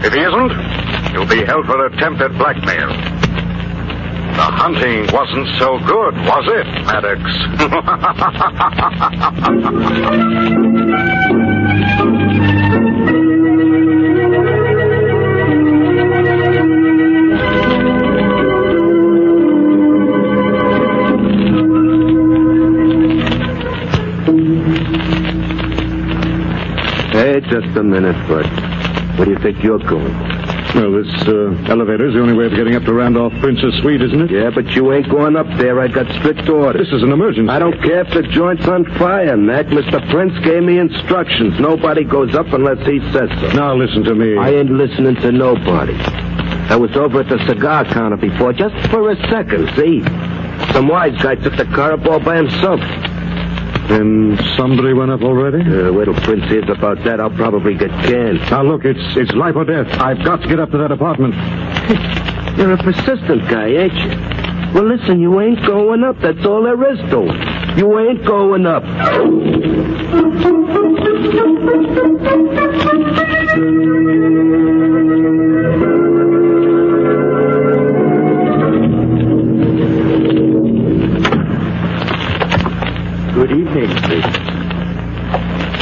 If 0.02 0.12
he 0.12 0.26
isn't, 0.26 1.14
you'll 1.14 1.30
be 1.30 1.46
held 1.46 1.66
for 1.66 1.86
attempted 1.86 2.36
blackmail. 2.36 2.88
The 4.34 4.50
hunting 4.50 5.06
wasn't 5.14 5.46
so 5.62 5.78
good, 5.86 6.18
was 6.26 6.50
it, 6.50 6.66
Maddox? 6.82 7.22
just 27.50 27.76
a 27.76 27.82
minute, 27.82 28.16
Bud. 28.28 28.46
Where 29.18 29.26
do 29.26 29.30
you 29.30 29.38
think 29.38 29.62
you're 29.62 29.78
going? 29.78 30.12
Well, 30.74 30.90
this 30.90 31.06
uh, 31.28 31.54
elevator's 31.70 32.14
the 32.14 32.20
only 32.20 32.34
way 32.34 32.46
of 32.46 32.52
getting 32.56 32.74
up 32.74 32.82
to 32.82 32.92
Randolph 32.92 33.32
Prince's 33.38 33.74
suite, 33.80 34.02
isn't 34.02 34.22
it? 34.22 34.30
Yeah, 34.32 34.50
but 34.50 34.66
you 34.72 34.92
ain't 34.92 35.08
going 35.08 35.36
up 35.36 35.46
there. 35.56 35.80
I 35.80 35.86
got 35.86 36.08
strict 36.18 36.48
orders. 36.48 36.86
This 36.86 36.92
is 36.92 37.04
an 37.04 37.12
emergency. 37.12 37.48
I 37.48 37.60
don't 37.60 37.80
care 37.80 38.00
if 38.00 38.12
the 38.12 38.22
joint's 38.22 38.66
on 38.66 38.84
fire, 38.98 39.36
Mac. 39.36 39.66
Mr. 39.66 40.00
Prince 40.10 40.36
gave 40.44 40.64
me 40.64 40.78
instructions. 40.78 41.60
Nobody 41.60 42.02
goes 42.02 42.34
up 42.34 42.48
unless 42.48 42.84
he 42.86 42.98
says 43.12 43.30
so. 43.40 43.52
Now 43.52 43.76
listen 43.76 44.02
to 44.02 44.14
me. 44.16 44.36
I 44.36 44.50
ain't 44.50 44.70
listening 44.70 45.14
to 45.16 45.30
nobody. 45.30 45.94
I 45.94 46.74
was 46.74 46.96
over 46.96 47.20
at 47.20 47.28
the 47.28 47.38
cigar 47.46 47.84
counter 47.84 48.16
before, 48.16 48.52
just 48.52 48.74
for 48.90 49.12
a 49.12 49.16
second, 49.30 49.70
see? 49.76 50.02
Some 50.72 50.88
wise 50.88 51.16
guy 51.22 51.36
took 51.36 51.56
the 51.56 51.66
car 51.66 51.92
up 51.92 52.04
all 52.06 52.18
by 52.18 52.36
himself. 52.36 52.80
And 53.90 54.40
somebody 54.56 54.94
went 54.94 55.10
up 55.10 55.20
already? 55.22 55.60
Uh, 55.60 55.92
wait 55.92 56.06
till 56.06 56.14
Prince 56.14 56.44
hears 56.44 56.68
about 56.70 57.04
that. 57.04 57.20
I'll 57.20 57.30
probably 57.30 57.74
get 57.74 57.90
canned. 57.90 58.40
Now 58.50 58.62
look, 58.62 58.84
it's 58.84 58.98
it's 59.16 59.32
life 59.32 59.56
or 59.56 59.64
death. 59.64 59.86
I've 60.00 60.24
got 60.24 60.40
to 60.40 60.48
get 60.48 60.58
up 60.58 60.70
to 60.70 60.78
that 60.78 60.90
apartment. 60.90 61.34
You're 62.56 62.72
a 62.72 62.78
persistent 62.78 63.48
guy, 63.50 63.66
ain't 63.66 63.92
you? 63.92 64.08
Well, 64.74 64.88
listen, 64.88 65.20
you 65.20 65.40
ain't 65.40 65.64
going 65.66 66.02
up. 66.02 66.16
That's 66.20 66.44
all 66.46 66.62
there 66.62 66.92
is 66.92 66.98
to 67.10 67.26
it. 67.28 67.78
You 67.78 67.98
ain't 67.98 68.24
going 68.24 68.66
up. 68.66 68.82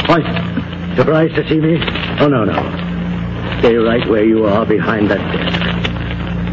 White, 0.07 0.95
surprised 0.95 1.35
to 1.35 1.47
see 1.47 1.59
me? 1.59 1.77
Oh, 2.19 2.27
no, 2.27 2.43
no. 2.43 3.59
Stay 3.59 3.75
right 3.75 4.05
where 4.09 4.25
you 4.25 4.45
are 4.45 4.65
behind 4.65 5.09
that 5.09 5.19
desk. 5.31 5.63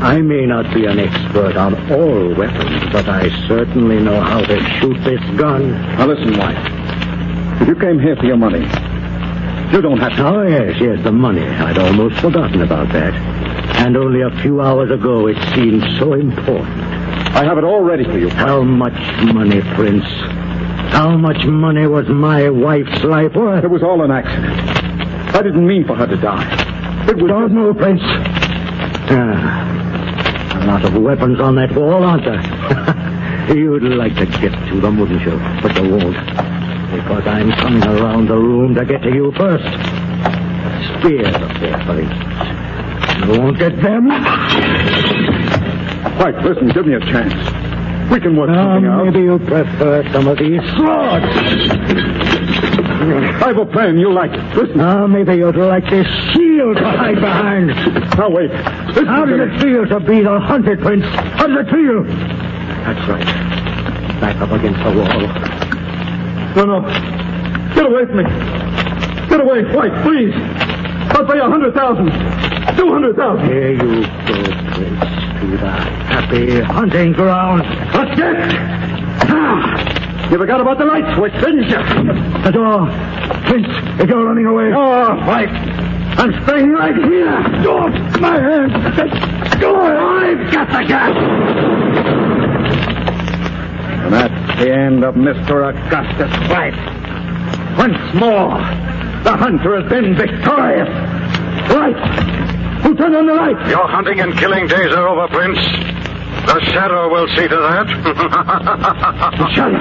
I 0.02 0.20
may 0.22 0.46
not 0.46 0.72
be 0.72 0.86
an 0.86 0.98
expert 0.98 1.56
on 1.56 1.74
all 1.90 2.32
weapons, 2.34 2.82
but 2.92 3.08
I 3.08 3.28
certainly 3.48 3.98
know 4.00 4.20
how 4.20 4.40
to 4.40 4.60
shoot 4.78 4.96
this 5.04 5.20
gun. 5.36 5.72
Now 5.72 6.06
listen, 6.06 6.38
White. 6.38 7.60
If 7.60 7.68
you 7.68 7.74
came 7.74 7.98
here 7.98 8.16
for 8.16 8.24
your 8.24 8.38
money, 8.38 8.60
you 9.72 9.82
don't 9.82 9.98
have 9.98 10.16
to. 10.16 10.26
Oh, 10.26 10.42
yes, 10.42 10.80
yes, 10.80 11.02
the 11.04 11.12
money. 11.12 11.42
I'd 11.42 11.76
almost 11.76 12.20
forgotten 12.20 12.62
about 12.62 12.88
that. 12.92 13.12
And 13.84 13.96
only 13.96 14.22
a 14.22 14.30
few 14.42 14.60
hours 14.60 14.90
ago 14.90 15.26
it 15.26 15.36
seemed 15.54 15.82
so 15.98 16.14
important. 16.14 16.70
I 17.34 17.44
have 17.44 17.58
it 17.58 17.64
all 17.64 17.82
ready 17.82 18.04
for 18.04 18.18
you. 18.18 18.28
How 18.30 18.62
much 18.62 18.94
money, 19.34 19.60
Prince? 19.74 20.06
How 20.90 21.16
much 21.16 21.44
money 21.46 21.86
was 21.86 22.08
my 22.08 22.50
wife's 22.50 23.02
life 23.04 23.34
worth? 23.34 23.64
It 23.64 23.70
was 23.70 23.82
all 23.82 24.02
an 24.02 24.10
accident. 24.10 24.60
I 25.34 25.42
didn't 25.42 25.66
mean 25.66 25.86
for 25.86 25.94
her 25.94 26.06
to 26.06 26.16
die. 26.16 27.06
It 27.08 27.16
was. 27.16 27.28
Don't 27.30 27.52
move, 27.54 27.78
Prince. 27.78 28.02
Ah, 29.12 30.62
a 30.62 30.66
lot 30.66 30.84
of 30.84 31.00
weapons 31.02 31.40
on 31.40 31.54
that 31.56 31.74
wall, 31.74 32.04
aren't 32.04 32.24
there? 32.24 32.42
You'd 33.56 33.82
like 33.82 34.14
to 34.16 34.26
get 34.26 34.52
to 34.68 34.80
them, 34.80 34.98
wouldn't 34.98 35.22
you? 35.22 35.38
But 35.62 35.76
you 35.82 35.90
won't. 35.90 36.16
Because 36.90 37.26
I'm 37.26 37.50
coming 37.52 37.82
around 37.84 38.28
the 38.28 38.36
room 38.36 38.74
to 38.74 38.84
get 38.84 39.02
to 39.02 39.14
you 39.14 39.32
first. 39.32 39.64
spears 40.98 41.34
up 41.34 41.60
there, 41.60 41.78
Prince. 41.86 42.12
You 43.24 43.40
won't 43.40 43.58
get 43.58 43.76
them. 43.80 44.08
White, 46.18 46.36
listen, 46.44 46.68
give 46.68 46.86
me 46.86 46.94
a 46.94 47.00
chance. 47.00 47.59
We 48.10 48.18
can 48.20 48.36
work 48.36 48.50
Now, 48.50 48.74
something 48.74 48.90
out. 48.90 49.04
maybe 49.04 49.20
you 49.20 49.38
prefer 49.38 50.02
some 50.12 50.26
of 50.26 50.38
these 50.38 50.60
swords. 50.76 51.26
I've 53.42 53.56
a 53.56 53.64
plan. 53.66 53.98
You'll 53.98 54.12
like 54.14 54.32
it. 54.32 54.56
Listen. 54.56 54.76
Now, 54.78 55.06
maybe 55.06 55.34
you'd 55.36 55.56
like 55.56 55.84
this 55.88 56.06
shield 56.32 56.76
to 56.76 56.84
hide 56.84 57.14
behind. 57.20 57.68
Now, 58.18 58.28
wait. 58.30 58.50
Listen 58.50 59.06
How 59.06 59.24
does 59.24 59.40
it 59.40 59.60
feel 59.60 59.86
to 59.86 60.00
be 60.00 60.22
the 60.22 60.40
hunted, 60.40 60.80
Prince? 60.80 61.04
How 61.06 61.46
does 61.46 61.66
it 61.66 61.70
feel? 61.70 62.02
That's 62.04 63.08
right. 63.08 63.24
Back 64.20 64.36
up 64.42 64.50
against 64.50 64.80
the 64.82 64.90
wall. 64.90 65.20
No, 66.56 66.80
no. 66.80 67.74
Get 67.74 67.86
away 67.86 68.04
from 68.06 68.16
me. 68.18 68.24
Get 69.30 69.40
away, 69.40 69.62
White, 69.72 70.02
please. 70.02 70.34
I'll 71.14 71.26
pay 71.26 71.38
a 71.38 71.48
hundred 71.48 71.74
thousand. 71.74 72.10
Two 72.76 72.92
hundred 72.92 73.16
thousand. 73.16 73.46
Here 73.46 73.72
you 73.72 73.78
go, 73.78 74.02
Prince, 74.26 75.00
to 75.40 75.46
the 75.56 75.70
happy 76.10 76.60
hunting 76.60 77.12
ground. 77.12 77.62
Let's 77.94 78.16
get. 78.18 78.36
Ah, 79.32 80.30
you 80.30 80.38
forgot 80.38 80.60
about 80.60 80.78
the 80.78 80.84
light 80.84 81.16
switch, 81.16 81.32
didn't 81.34 81.64
you? 81.64 82.42
The 82.42 82.50
door. 82.52 82.86
Prince, 83.46 83.68
if 84.00 84.08
you're 84.08 84.24
running 84.24 84.46
away. 84.46 84.72
Oh, 84.74 85.16
right. 85.26 85.48
I'm 86.18 86.32
staying 86.44 86.70
right 86.72 86.94
here. 86.94 87.42
Don't! 87.62 88.20
My 88.20 88.38
hand! 88.38 88.72
The 88.72 89.56
door! 89.58 89.80
I've 89.80 90.52
got 90.52 90.68
the 90.68 90.84
gas. 90.86 91.16
And 94.04 94.12
that's 94.12 94.58
the 94.60 94.70
end 94.72 95.04
of 95.04 95.14
Mr. 95.14 95.68
Augustus 95.70 96.32
White. 96.50 96.76
Once 97.78 98.14
more, 98.14 98.58
the 99.24 99.36
hunter 99.36 99.80
has 99.80 99.88
been 99.90 100.14
victorious. 100.14 100.88
Light! 101.70 102.29
Who 102.90 102.96
turned 102.96 103.14
on 103.14 103.22
the 103.22 103.38
light? 103.38 103.54
Your 103.70 103.86
hunting 103.86 104.18
and 104.18 104.34
killing 104.34 104.66
days 104.66 104.90
are 104.90 105.06
over, 105.06 105.30
Prince. 105.30 105.62
The 106.42 106.58
Shadow 106.74 107.06
will 107.06 107.28
see 107.38 107.46
to 107.46 107.54
that. 107.54 107.86
Shadow. 109.54 109.78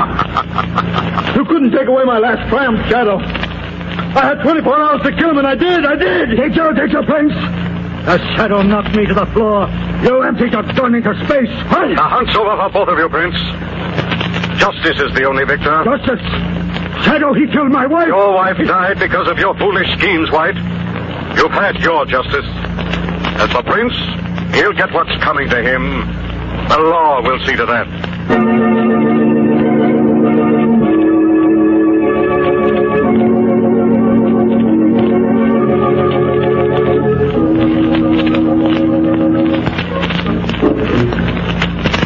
You 1.33 1.43
couldn't 1.49 1.71
take 1.71 1.87
away 1.87 2.05
my 2.05 2.19
last 2.19 2.47
triumph, 2.53 2.77
Shadow. 2.85 3.17
I 3.17 4.29
had 4.29 4.45
24 4.45 4.61
hours 4.61 5.01
to 5.01 5.11
kill 5.17 5.31
him, 5.31 5.39
and 5.39 5.47
I 5.47 5.55
did, 5.55 5.89
I 5.89 5.95
did. 5.95 6.37
Did 6.37 6.53
you, 6.55 6.73
did 6.77 6.91
you, 6.93 7.01
Prince? 7.01 7.33
The 8.05 8.21
shadow 8.37 8.61
knocked 8.61 8.93
me 8.93 9.07
to 9.07 9.15
the 9.15 9.25
floor. 9.33 9.65
You 10.05 10.21
emptied 10.21 10.53
your 10.53 10.61
gun 10.61 10.93
into 10.93 11.09
space. 11.25 11.49
What? 11.73 11.89
the 11.89 12.05
hunt's 12.05 12.37
over 12.37 12.61
for 12.61 12.69
both 12.69 12.89
of 12.93 12.97
you, 13.01 13.09
Prince. 13.09 13.41
Justice 14.61 15.01
is 15.01 15.09
the 15.17 15.25
only 15.25 15.49
victor. 15.49 15.81
Justice! 15.81 16.21
Shadow, 17.09 17.33
he 17.33 17.49
killed 17.49 17.73
my 17.73 17.87
wife. 17.87 18.05
Your 18.05 18.37
wife 18.37 18.57
died 18.67 18.99
because 18.99 19.27
of 19.27 19.39
your 19.39 19.57
foolish 19.57 19.89
schemes, 19.97 20.29
White. 20.29 20.61
You've 21.37 21.57
had 21.57 21.77
your 21.81 22.05
justice. 22.05 22.45
As 23.41 23.49
for 23.51 23.63
Prince, 23.63 23.93
he'll 24.53 24.73
get 24.73 24.91
what's 24.91 25.15
coming 25.23 25.49
to 25.49 25.63
him. 25.63 26.01
The 26.67 26.77
law 26.77 27.21
will 27.21 27.39
see 27.45 27.55
to 27.55 27.65
that. 27.65 27.87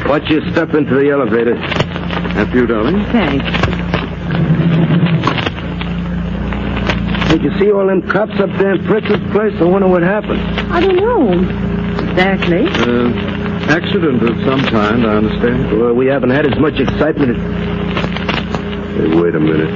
Watch 0.07 0.29
your 0.29 0.41
step 0.51 0.75
into 0.75 0.93
the 0.93 1.09
elevator. 1.09 1.55
After 1.55 2.57
you, 2.59 2.67
darling. 2.67 3.03
Thanks. 3.05 3.72
You 7.43 7.51
see 7.59 7.71
all 7.71 7.87
them 7.87 8.01
cops 8.09 8.39
up 8.39 8.49
there 8.57 8.73
in 8.73 8.87
Fritz's 8.87 9.19
place? 9.31 9.53
I 9.59 9.63
wonder 9.65 9.87
what 9.87 10.01
happened. 10.01 10.39
I 10.71 10.79
don't 10.79 10.95
know. 10.95 11.33
Exactly. 12.09 12.67
Uh, 12.67 13.11
accident 13.67 14.23
of 14.23 14.35
some 14.45 14.61
kind, 14.71 15.05
I 15.05 15.15
understand. 15.17 15.77
Well, 15.77 15.93
we 15.93 16.07
haven't 16.07 16.29
had 16.29 16.45
as 16.45 16.57
much 16.57 16.79
excitement 16.79 17.35
as... 17.35 17.37
Hey, 18.95 19.21
wait 19.21 19.35
a 19.35 19.39
minute. 19.39 19.69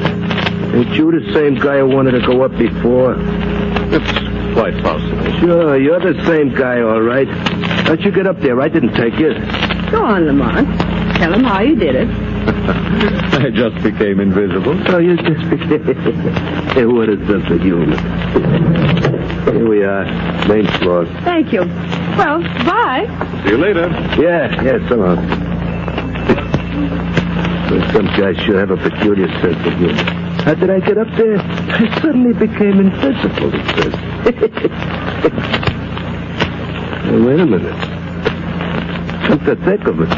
Ain't 0.76 0.96
you 0.96 1.12
the 1.12 1.34
same 1.34 1.56
guy 1.56 1.80
who 1.80 1.88
wanted 1.88 2.12
to 2.12 2.22
go 2.26 2.44
up 2.44 2.52
before? 2.58 3.16
It's 3.18 4.54
quite 4.54 4.82
possible. 4.82 5.40
Sure, 5.40 5.78
you're 5.78 6.00
the 6.00 6.26
same 6.26 6.56
guy, 6.56 6.80
all 6.82 7.02
right. 7.02 7.28
How'd 7.28 8.02
you 8.02 8.12
get 8.12 8.28
up 8.28 8.40
there? 8.40 8.62
I 8.62 8.70
didn't 8.70 8.94
take 8.94 9.20
you. 9.20 9.34
Go 9.92 10.06
on, 10.06 10.26
Lamont. 10.26 10.68
Tell 11.18 11.34
him 11.34 11.44
how 11.44 11.62
you 11.62 11.76
did 11.76 11.96
it. 11.96 12.08
I 12.48 13.50
just 13.50 13.84
became 13.84 14.22
invisible. 14.22 14.80
Oh, 14.90 15.00
you 15.00 15.18
just... 15.18 16.54
hey, 16.78 16.86
what 16.86 17.10
a 17.10 17.18
sense 17.26 17.50
of 17.50 17.60
humor. 17.62 17.98
Here 19.52 19.68
we 19.68 19.84
are, 19.84 20.06
main 20.48 20.68
floor. 20.78 21.08
Thank 21.24 21.52
you. 21.52 21.62
Well, 21.62 22.42
bye. 22.66 23.08
See 23.44 23.50
you 23.50 23.58
later. 23.58 23.90
Yeah, 24.22 24.62
yeah, 24.62 24.88
so 24.88 24.96
long. 24.96 25.18
Some 27.94 28.06
guys 28.06 28.38
sure 28.46 28.60
have 28.60 28.70
a 28.70 28.78
peculiar 28.78 29.28
sense 29.42 29.66
of 29.66 29.74
humor. 29.74 30.04
How 30.44 30.54
did 30.54 30.70
I 30.70 30.80
get 30.80 31.00
up 31.00 31.08
there? 31.18 31.40
I 31.40 32.00
suddenly 32.00 32.34
became 32.34 32.80
invisible, 32.80 33.50
he 33.50 33.58
says. 33.74 33.94
hey, 37.04 37.20
wait 37.20 37.40
a 37.40 37.46
minute. 37.46 37.76
Come 39.26 39.40
to 39.46 39.56
think 39.66 39.88
of 39.88 40.02
it. 40.02 40.10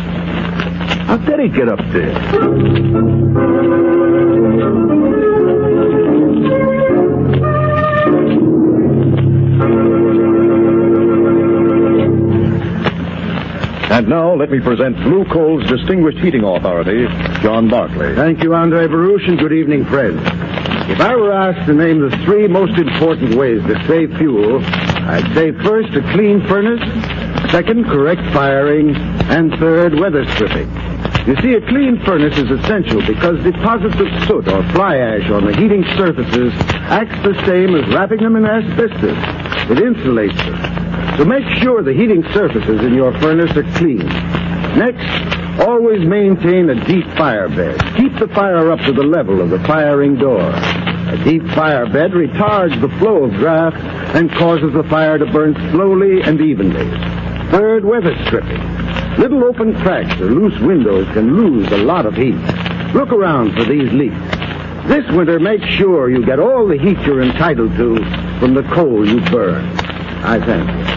How 1.08 1.18
did 1.18 1.40
he 1.40 1.48
get 1.48 1.70
up 1.70 1.80
there? 1.94 2.14
Now 14.10 14.34
let 14.34 14.50
me 14.50 14.60
present 14.60 14.96
Blue 15.04 15.24
Coal's 15.26 15.70
distinguished 15.70 16.18
heating 16.18 16.44
authority, 16.44 17.06
John 17.44 17.70
Barclay. 17.70 18.16
Thank 18.16 18.42
you, 18.42 18.56
Andre 18.56 18.88
Baruch, 18.88 19.22
and 19.28 19.38
good 19.38 19.54
evening, 19.54 19.86
friends. 19.86 20.20
If 20.90 21.00
I 21.00 21.16
were 21.16 21.32
asked 21.32 21.68
to 21.68 21.76
name 21.76 22.00
the 22.02 22.10
three 22.26 22.48
most 22.48 22.76
important 22.80 23.36
ways 23.36 23.62
to 23.68 23.76
save 23.86 24.18
fuel, 24.18 24.66
I'd 24.66 25.32
say 25.36 25.52
first, 25.52 25.94
a 25.94 26.02
clean 26.12 26.42
furnace, 26.48 26.82
second, 27.52 27.86
correct 27.86 28.24
firing, 28.34 28.96
and 29.30 29.52
third, 29.60 29.94
weather 30.00 30.26
stripping. 30.34 30.68
You 31.28 31.36
see, 31.44 31.54
a 31.54 31.62
clean 31.70 32.04
furnace 32.04 32.36
is 32.36 32.50
essential 32.50 33.06
because 33.06 33.44
deposits 33.44 33.94
of 33.94 34.08
soot 34.28 34.48
or 34.48 34.64
fly 34.72 34.98
ash 34.98 35.30
on 35.30 35.46
the 35.46 35.56
heating 35.56 35.86
surfaces 35.96 36.52
acts 36.90 37.22
the 37.22 37.40
same 37.46 37.76
as 37.76 37.88
wrapping 37.94 38.24
them 38.24 38.36
in 38.38 38.46
asbestos. 38.48 39.18
It 39.70 39.78
insulates 39.78 40.36
them. 40.36 40.89
So 41.20 41.26
make 41.26 41.44
sure 41.62 41.84
the 41.84 41.92
heating 41.92 42.24
surfaces 42.34 42.80
in 42.80 42.94
your 42.94 43.12
furnace 43.20 43.52
are 43.58 43.70
clean. 43.78 44.08
Next, 44.80 45.60
always 45.60 46.00
maintain 46.08 46.70
a 46.70 46.86
deep 46.86 47.04
fire 47.18 47.50
bed. 47.50 47.78
Keep 47.98 48.20
the 48.20 48.30
fire 48.30 48.72
up 48.72 48.80
to 48.86 48.94
the 48.94 49.04
level 49.04 49.42
of 49.42 49.50
the 49.50 49.60
firing 49.68 50.16
door. 50.16 50.50
A 50.50 51.22
deep 51.26 51.46
fire 51.50 51.88
bed 51.88 52.12
retards 52.12 52.80
the 52.80 52.88
flow 53.00 53.26
of 53.26 53.34
draft 53.34 53.76
and 54.16 54.32
causes 54.32 54.72
the 54.72 54.84
fire 54.84 55.18
to 55.18 55.26
burn 55.26 55.56
slowly 55.72 56.22
and 56.22 56.40
evenly. 56.40 56.90
Third, 57.52 57.84
weather 57.84 58.16
stripping. 58.26 58.64
Little 59.18 59.44
open 59.44 59.76
cracks 59.82 60.22
or 60.22 60.32
loose 60.32 60.58
windows 60.62 61.06
can 61.12 61.36
lose 61.36 61.70
a 61.74 61.80
lot 61.80 62.06
of 62.06 62.16
heat. 62.16 62.40
Look 62.94 63.12
around 63.12 63.56
for 63.58 63.66
these 63.66 63.92
leaks. 63.92 64.16
This 64.88 65.06
winter, 65.12 65.38
make 65.38 65.64
sure 65.64 66.10
you 66.10 66.26
get 66.26 66.40
all 66.40 66.66
the 66.66 66.78
heat 66.78 66.98
you're 67.00 67.24
entitled 67.24 67.76
to 67.76 67.98
from 68.40 68.54
the 68.54 68.64
coal 68.72 69.06
you 69.06 69.20
burn. 69.30 69.79
I 70.22 70.40
thank 70.46 70.70
you. 70.70 70.90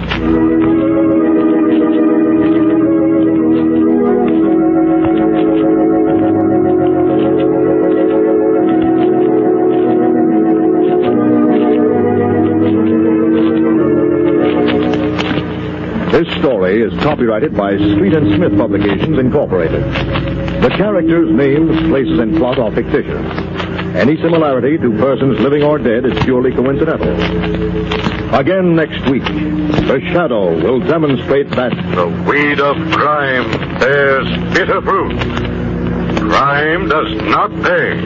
This 16.13 16.29
story 16.41 16.83
is 16.83 16.93
copyrighted 17.03 17.57
by 17.57 17.77
Street 17.77 18.15
and 18.15 18.37
Smith 18.37 18.57
Publications, 18.59 19.19
Incorporated. 19.19 19.83
The 20.63 20.69
characters, 20.77 21.31
names, 21.33 21.89
places, 21.89 22.19
and 22.19 22.37
plot 22.37 22.59
are 22.59 22.71
fictitious. 22.73 23.21
Any 23.97 24.17
similarity 24.17 24.79
to 24.79 24.91
persons 24.99 25.41
living 25.41 25.63
or 25.63 25.79
dead 25.79 26.05
is 26.05 26.19
purely 26.25 26.53
coincidental. 26.53 28.22
Again 28.33 28.75
next 28.75 29.07
week, 29.11 29.25
The 29.25 30.01
Shadow 30.11 30.55
will 30.55 30.81
demonstrate 30.81 31.51
that 31.51 31.71
the 31.95 32.07
weed 32.27 32.61
of 32.61 32.77
crime 32.91 33.51
bears 33.79 34.27
bitter 34.55 34.81
fruit. 34.81 35.19
Crime 36.19 36.89
does 36.89 37.15
not 37.29 37.51
pay. 37.63 38.01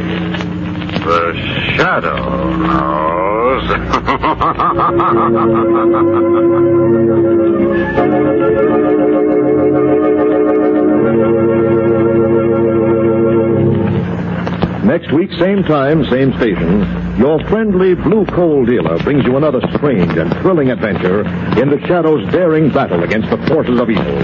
The 1.05 1.33
Shadow 1.77 2.57
knows. 2.57 3.67
Next 14.85 15.13
week, 15.13 15.31
same 15.39 15.63
time, 15.65 16.05
same 16.07 16.33
station. 16.37 17.06
Your 17.19 17.41
friendly 17.49 17.95
blue 17.95 18.27
coal 18.27 18.67
dealer 18.67 18.99
brings 18.99 19.25
you 19.25 19.39
another 19.39 19.63
strange 19.75 20.13
and 20.19 20.31
thrilling 20.43 20.71
adventure 20.71 21.21
in 21.59 21.71
the 21.71 21.81
Shadow's 21.87 22.31
daring 22.31 22.69
battle 22.71 23.03
against 23.05 23.31
the 23.31 23.39
forces 23.47 23.81
of 23.81 23.89
evil. 23.89 24.19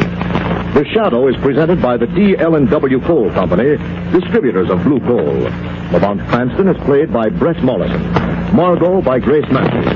The 0.74 0.84
Shadow 0.92 1.26
is 1.26 1.36
presented 1.36 1.80
by 1.80 1.96
the 1.96 2.06
D.L.&W. 2.06 3.00
Coal 3.00 3.30
Company, 3.32 3.78
distributors 4.12 4.68
of 4.68 4.82
blue 4.84 5.00
coal. 5.00 5.40
Lamont 5.90 6.20
Cranston 6.28 6.68
is 6.68 6.76
played 6.84 7.10
by 7.10 7.30
Bret 7.30 7.64
Morrison. 7.64 8.02
Margot 8.54 9.00
by 9.00 9.18
Grace 9.18 9.50
Matthews. 9.50 9.86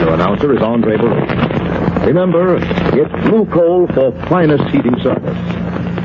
Your 0.00 0.12
announcer 0.12 0.54
is 0.54 0.60
Andre 0.60 0.98
Baruch. 0.98 2.04
Remember, 2.04 2.56
it's 2.56 3.28
blue 3.28 3.46
coal 3.46 3.86
for 3.94 4.12
finest 4.28 4.64
heating 4.64 5.00
service. 5.02 5.38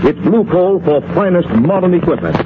It's 0.05 0.19
blue 0.19 0.45
coal 0.49 0.79
for 0.79 1.01
finest 1.13 1.49
modern 1.49 1.93
equipment. 1.93 2.37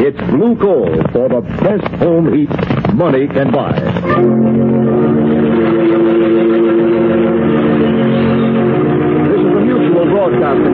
It's 0.00 0.18
blue 0.30 0.56
coal 0.56 0.90
for 1.12 1.28
the 1.28 1.40
best 1.62 1.86
home 2.02 2.34
heat 2.34 2.50
money 2.94 3.26
can 3.26 3.50
buy. 3.50 3.72
This 9.24 9.40
is 9.40 9.52
a 9.52 9.60
mutual 9.66 10.06
broadcasting 10.14 10.73